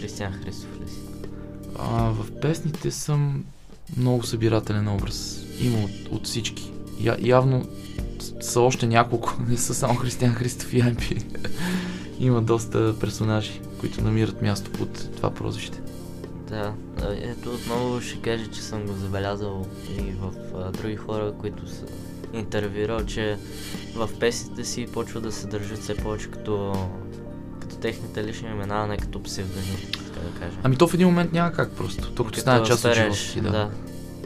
[0.00, 0.98] Християн Христов ли си?
[1.78, 3.44] А, в песните съм
[3.96, 5.44] много събирателен образ.
[5.60, 6.72] Има от, от всички.
[7.00, 7.66] Я, явно
[8.40, 11.16] са още няколко, не са само Християн Христов и Ампи.
[12.20, 15.80] Има доста персонажи, които намират място под това прозвище.
[16.48, 16.72] Да,
[17.22, 19.66] ето отново ще кажа, че съм го забелязал
[19.98, 21.84] и в а, други хора, които са
[22.32, 23.38] интервюирал, че
[23.94, 26.72] в песните си почва да се държат все повече като,
[27.60, 30.56] като техните лични имена, а не като псевдоним, така да кажа.
[30.62, 32.10] Ами то в един момент няма как просто.
[32.10, 33.50] То като стане част от живота си, да.
[33.50, 33.70] да.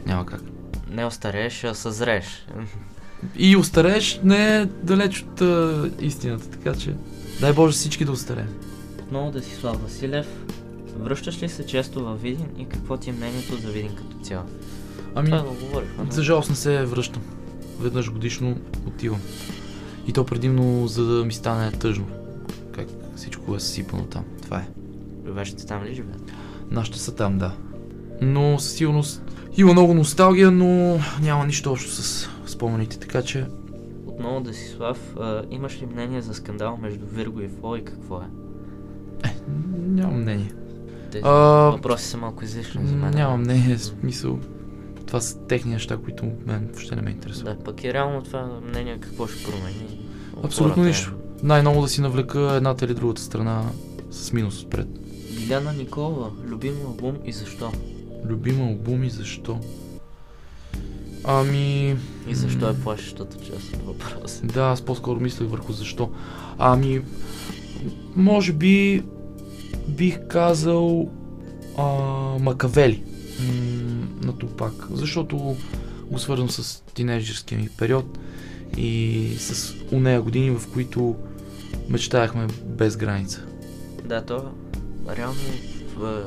[0.05, 0.41] Няма как.
[0.89, 2.45] Не остарееш, а съзреш.
[3.35, 6.95] И остарееш не е далеч от а, истината, така че
[7.39, 8.49] дай Боже всички да остареем.
[9.13, 10.27] Отново Десислав Василев,
[10.99, 14.45] връщаш ли се често във Видин и какво ти е мнението за Видин като цяло?
[15.15, 16.11] Ами, Това го говорихме.
[16.11, 17.21] За жалост не се връщам.
[17.79, 18.57] Веднъж годишно
[18.87, 19.21] отивам.
[20.07, 22.05] И то предимно за да ми стане тъжно.
[22.71, 24.23] Как всичко е съсипано там.
[24.41, 24.67] Това е.
[25.25, 26.31] Вашите там ли живеят?
[26.71, 27.51] Нашите са там, да.
[28.21, 29.21] Но със сигурност
[29.57, 33.45] има много носталгия, но няма нищо общо с спомените, така че
[34.05, 35.15] Отново Десислав,
[35.51, 38.42] имаш ли мнение за скандал между Вирго и Фло и какво е?
[39.73, 40.53] Нямам мнение.
[41.11, 41.31] Тези А,
[41.71, 43.13] въпроси са малко излишни за мен.
[43.13, 44.39] Нямам мнение, смисъл.
[45.05, 47.57] това са техни неща, които мен въобще не ме интересуват.
[47.57, 50.07] Да, пък и реално това мнение какво ще промени?
[50.43, 50.87] Абсолютно хората.
[50.87, 51.13] нищо.
[51.43, 53.63] Най-много да си навлека едната или другата страна
[54.11, 54.87] с минус отпред.
[55.35, 57.71] Биляна Николова, любим албум и защо?
[58.25, 59.59] Любим албум и защо?
[61.23, 61.95] Ами...
[62.27, 64.45] И защо е плашещата част от въпроса?
[64.45, 66.11] Да, аз по-скоро мислех върху защо.
[66.57, 67.01] Ами,
[68.15, 69.03] може би
[69.87, 71.09] бих казал
[71.77, 71.83] а,
[72.39, 73.03] Макавели
[74.21, 75.55] на Тупак, защото
[76.11, 78.19] го свързвам с тинейджерския ми период
[78.77, 81.15] и с унея години, в които
[81.89, 83.45] мечтаяхме без граница.
[84.05, 84.51] Да, то
[85.17, 85.39] реално
[85.95, 86.23] в,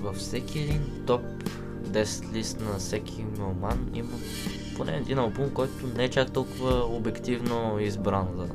[0.00, 1.22] във всеки един топ
[1.88, 4.10] 10 лист на всеки мелман има
[4.76, 8.46] поне един албум, който не е чак толкова обективно избран за,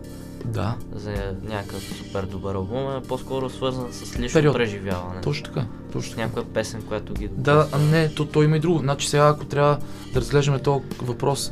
[0.45, 4.55] Да, за някакъв супер добър албум, а по-скоро свързан с лично Период.
[4.55, 5.21] преживяване.
[5.21, 5.65] точно така.
[5.91, 6.21] Точно така.
[6.21, 8.79] някоя песен, която ги Да, а не, то, то има и друго.
[8.79, 9.77] Значи сега, ако трябва
[10.13, 11.51] да разглеждаме този въпрос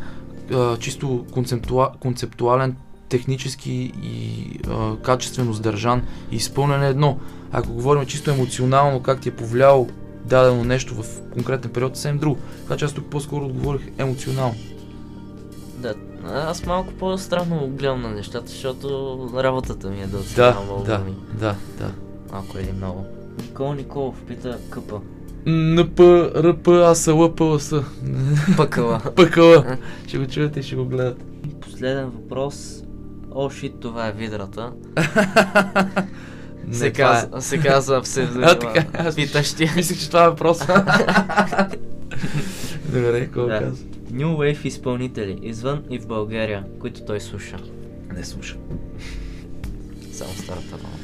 [0.53, 2.75] а, чисто концептуа, концептуален,
[3.09, 7.19] технически и а, качествено сдържан и изпълнен е едно.
[7.51, 9.89] Ако говорим чисто емоционално, как ти е повлияло
[10.25, 12.37] дадено нещо в конкретен период, съвсем друго.
[12.63, 14.55] Така че аз тук по-скоро отговорих емоционално.
[15.77, 15.93] Да,
[16.25, 21.15] аз малко по-странно гледам на нещата, защото работата ми е да Да, оценявам да, албуми.
[21.33, 21.91] да, да.
[22.31, 23.05] Малко или много.
[23.39, 25.01] Никол Николов пита къпа.
[25.45, 25.99] НП,
[26.35, 27.73] РП, АСЛ, ПЛС.
[28.57, 28.99] Пъкала.
[29.15, 29.73] ПКЛ.
[30.07, 31.17] Ще го чуете и ще го гледат.
[31.61, 32.83] Последен въпрос.
[33.31, 34.71] О, шит, това е видрата.
[36.67, 39.69] Не, се, е- казва, се казва все А, така, аз Питащи.
[39.75, 40.59] Мислех, че това е въпрос.
[42.85, 43.59] Добре, какво Да.
[43.59, 43.85] казва?
[44.13, 47.57] New Wave изпълнители, извън и в България, които той слуша.
[48.15, 48.57] Не слушам.
[50.11, 50.97] Само старата нова.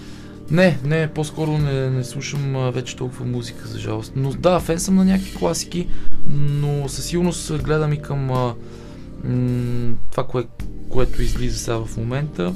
[0.51, 4.13] Не, не, по-скоро не, не слушам а, вече толкова музика, за жалост.
[4.15, 5.87] Но да, фен съм на някакви класики,
[6.29, 8.55] но със сигурност гледам и към а,
[9.23, 10.43] м- това, кое,
[10.89, 12.53] което излиза сега в момента.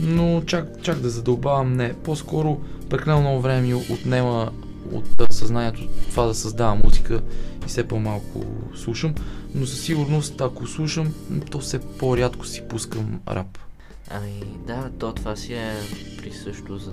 [0.00, 1.92] Но чак, чак да задълбавам, не.
[1.92, 2.60] По-скоро
[2.90, 4.50] прекалено много време ми отнема
[4.92, 7.20] от а, съзнанието това да създавам музика
[7.64, 8.44] и все по-малко
[8.74, 9.14] слушам.
[9.56, 11.14] Но със сигурност, ако слушам,
[11.50, 13.58] то все по-рядко си пускам рап.
[14.10, 15.74] Ами да, то това си е
[16.18, 16.90] присъщо за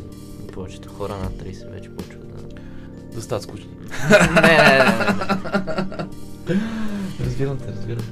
[0.53, 2.55] повечето хора на 30 вече почва да...
[3.16, 3.70] Да стават скучни.
[4.41, 4.86] не, не, не,
[6.49, 6.61] не.
[7.26, 8.05] Разбирам те, разбирам.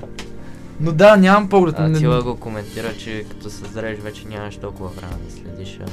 [0.80, 1.76] Но да, нямам поглед.
[1.78, 5.80] А, не- Тила го коментира, че като се зреш вече нямаш толкова време да следиш.
[5.82, 5.86] А...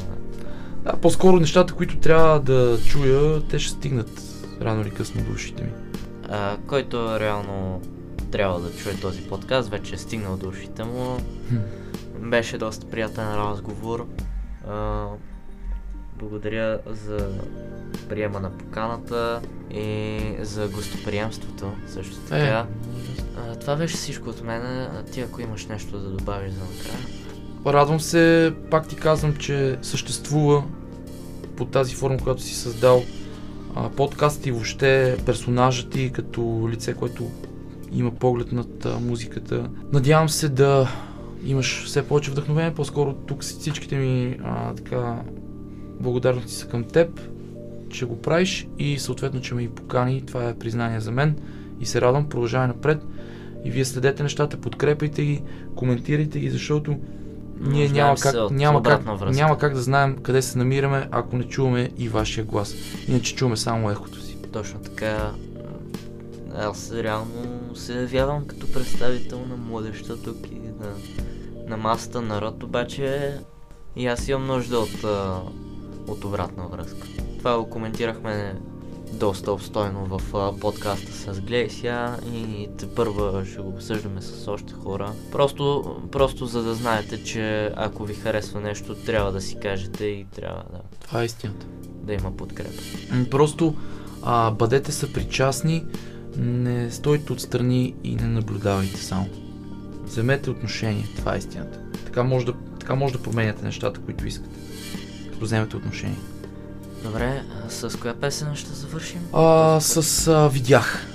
[0.85, 4.23] Да, по-скоро нещата, които трябва да чуя, те ще стигнат
[4.61, 5.71] рано или късно до ушите ми.
[6.29, 7.81] А, който реално
[8.31, 11.17] трябва да чуе този подкаст, вече е стигнал до ушите му.
[12.19, 14.07] Беше доста приятен разговор.
[14.69, 15.07] А,
[16.19, 17.29] благодаря за
[18.09, 22.67] приема на поканата и за гостоприемството също Е, така.
[23.37, 24.63] А, това беше всичко от мен.
[24.63, 27.07] А ти ако имаш нещо да добавиш за накрая.
[27.67, 30.65] Радвам се, пак ти казвам, че съществува
[31.57, 33.05] по тази форма, която си създал
[33.97, 37.31] подкаст и въобще персонажът ти като лице, което
[37.93, 39.71] има поглед над а, музиката.
[39.93, 40.89] Надявам се да
[41.45, 45.23] имаш все повече вдъхновение, по-скоро тук си- всичките ми а, така
[46.01, 47.21] благодарности са към теб,
[47.91, 50.23] че го правиш и съответно, че ме и покани.
[50.27, 51.37] Това е признание за мен
[51.81, 53.03] и се радвам, продължавай напред.
[53.65, 55.43] И вие следете нещата, подкрепяйте ги,
[55.75, 56.91] коментирайте ги, защото
[57.61, 59.43] ние Нуждаем няма как, от няма, как, връзка.
[59.43, 62.75] няма как да знаем къде се намираме, ако не чуваме и вашия глас.
[63.09, 64.37] Иначе чуваме само ехото си.
[64.53, 65.33] Точно така.
[66.57, 70.95] Аз реално се явявам като представител на младеща тук и на,
[71.69, 73.39] на масата народ, обаче
[73.97, 75.05] и аз имам нужда от,
[76.09, 77.09] от обратна връзка.
[77.39, 78.55] Това го коментирахме
[79.13, 84.73] доста обстойно в а, подкаста с Глейсия и те първа ще го обсъждаме с още
[84.73, 85.13] хора.
[85.33, 90.27] Просто, просто за да знаете, че ако ви харесва нещо, трябва да си кажете и
[90.35, 91.67] трябва да, Това е истината.
[92.03, 92.83] да има подкрепа.
[93.31, 93.75] Просто
[94.23, 95.85] а, бъдете съпричастни,
[96.39, 99.29] не стойте отстрани и не наблюдавайте само.
[100.05, 101.81] Вземете отношение, това е истината.
[102.05, 104.57] Така може да, така може да променяте нещата, които искате.
[105.33, 106.19] Като вземете отношение.
[107.03, 109.21] Добре, а с коя песен ще завършим?
[109.33, 111.07] А, с а, видях.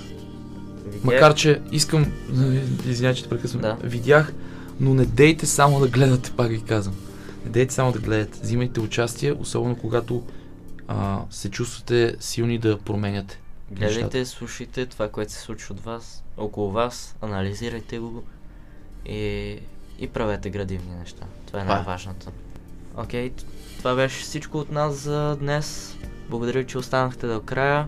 [0.86, 1.04] Видях.
[1.04, 2.06] Макар, че искам...
[2.88, 3.62] Извинявай, че те прекъсвам.
[3.62, 3.78] Да.
[3.84, 4.34] Видях,
[4.80, 6.96] но не дейте само да гледате, пак ви казвам.
[7.46, 8.40] Не дейте само да гледате.
[8.44, 10.24] Взимайте участие, особено когато
[10.88, 13.40] а, се чувствате силни да променяте.
[13.74, 18.24] Гледайте, слушайте това, което се случва от вас, около вас, анализирайте го
[19.06, 19.60] и,
[20.00, 21.26] и правете градивни неща.
[21.48, 21.66] Това е е.
[21.66, 22.28] най-важното.
[22.98, 23.44] Окей, т-
[23.78, 25.98] това беше всичко от нас за днес.
[26.30, 27.88] Благодаря, че останахте до края.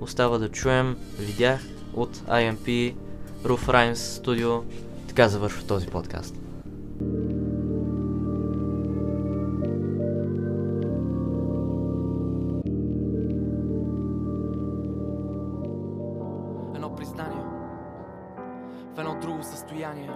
[0.00, 1.60] Остава да чуем, видях
[1.94, 2.94] от IMP,
[3.42, 4.62] Roof Rhymes Studio.
[5.08, 6.34] Така завършва този подкаст.
[7.00, 7.41] Едно
[19.82, 20.10] състояние.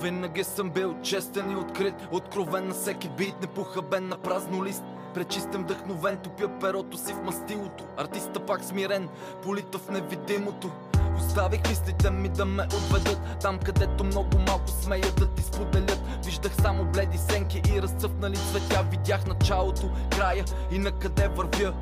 [0.00, 4.84] Винаги съм бил честен и открит Откровен на всеки бит, непохабен на празно лист
[5.16, 7.84] Пречистен вдъхновен, топя перото си в мастилото.
[7.96, 9.08] Артиста пак смирен,
[9.42, 10.70] полита в невидимото.
[11.18, 13.20] Оставих мислите ми да ме отведат.
[13.40, 16.00] Там където много малко смеят да ти споделят.
[16.24, 18.82] Виждах само бледи сенки и разцъфнали цветя.
[18.90, 21.74] Видях началото, края и на къде вървя.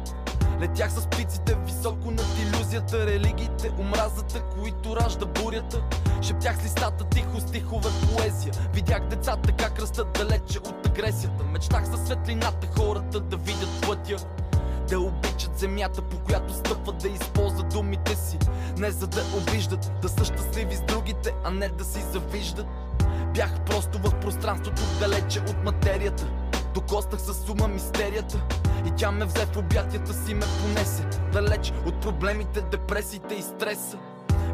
[0.60, 3.06] Летях с птиците високо над иллюзията.
[3.06, 5.82] Религиите, омразата, които ражда бурята.
[6.22, 8.54] Шептях с листата тихо стихове поезия.
[8.74, 11.44] Видях децата как растат далече от агресията.
[11.44, 14.16] Мечтах за светлината хората да видят пътя
[14.88, 18.38] да обичат земята, по която стъпват да използват думите си.
[18.78, 22.66] Не за да обиждат, да са щастливи с другите, а не да си завиждат.
[23.34, 26.26] Бях просто в пространството, далече от материята.
[26.74, 28.44] Докоснах с ума мистерията.
[28.86, 31.06] И тя ме взе в обятията си ме понесе.
[31.32, 33.98] Далеч от проблемите, депресиите и стреса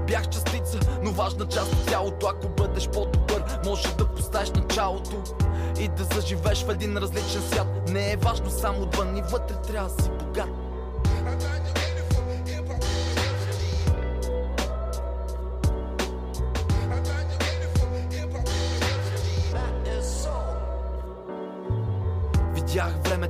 [0.06, 2.26] Бях частица, но важна част от тялото.
[2.26, 5.22] Ако бъдеш по-добър, може да поставиш началото.
[5.80, 7.90] И да заживееш в един различен свят.
[7.90, 10.50] Не е важно само отвън и вътре трябва да си богат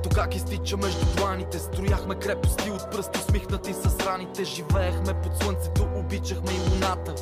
[0.01, 1.59] Времето как изтича между дланите.
[1.59, 4.43] Строяхме крепости от пръсти усмихнати с раните.
[4.43, 7.15] Живеехме под слънцето, обичахме и луната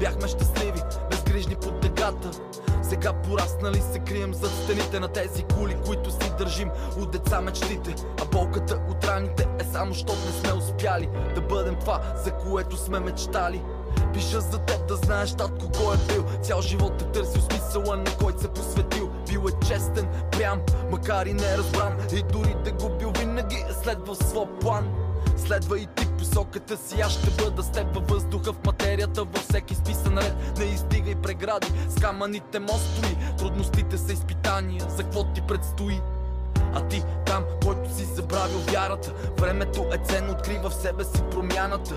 [0.00, 0.80] Бяхме щастливи,
[1.10, 2.30] безгрижни под дъгата.
[2.82, 7.94] Сега пораснали се крием зад стените на тези кули, които си държим от деца мечтите.
[8.22, 12.76] А болката от раните е само, щото не сме успяли Да бъдем това, за което
[12.76, 13.62] сме мечтали.
[14.12, 16.24] Пиша за теб да знаеш татко кой е бил.
[16.42, 20.60] Цял живот е търсил смисъла на който се посветил Бил е честен, прям,
[20.90, 21.92] макар и не разбран.
[22.12, 24.88] И дори да го бил винаги е следвал своя план.
[25.36, 29.42] Следва и ти посоката си, аз ще бъда с теб във въздуха в материята Във
[29.42, 35.40] всеки списан ред, не издигай прегради С камъните мостови, трудностите са изпитания За какво ти
[35.40, 36.00] предстои?
[36.74, 39.12] А ти там, който си забравил вярата.
[39.40, 41.94] Времето е ценно, открива в себе си промяната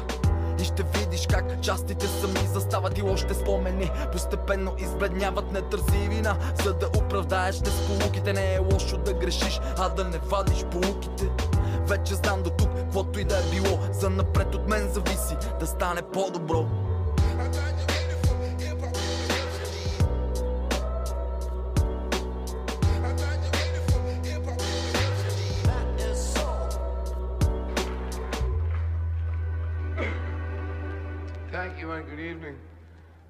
[0.62, 6.38] и ще видиш как частите сами застават и още спомени Постепенно избледняват, не търси вина
[6.64, 11.30] За да оправдаеш несполуките Не е лошо да грешиш, а да не вадиш полуките.
[11.88, 13.80] Вече знам до тук, каквото и да е било.
[13.92, 16.66] За напред от мен зависи да стане по-добро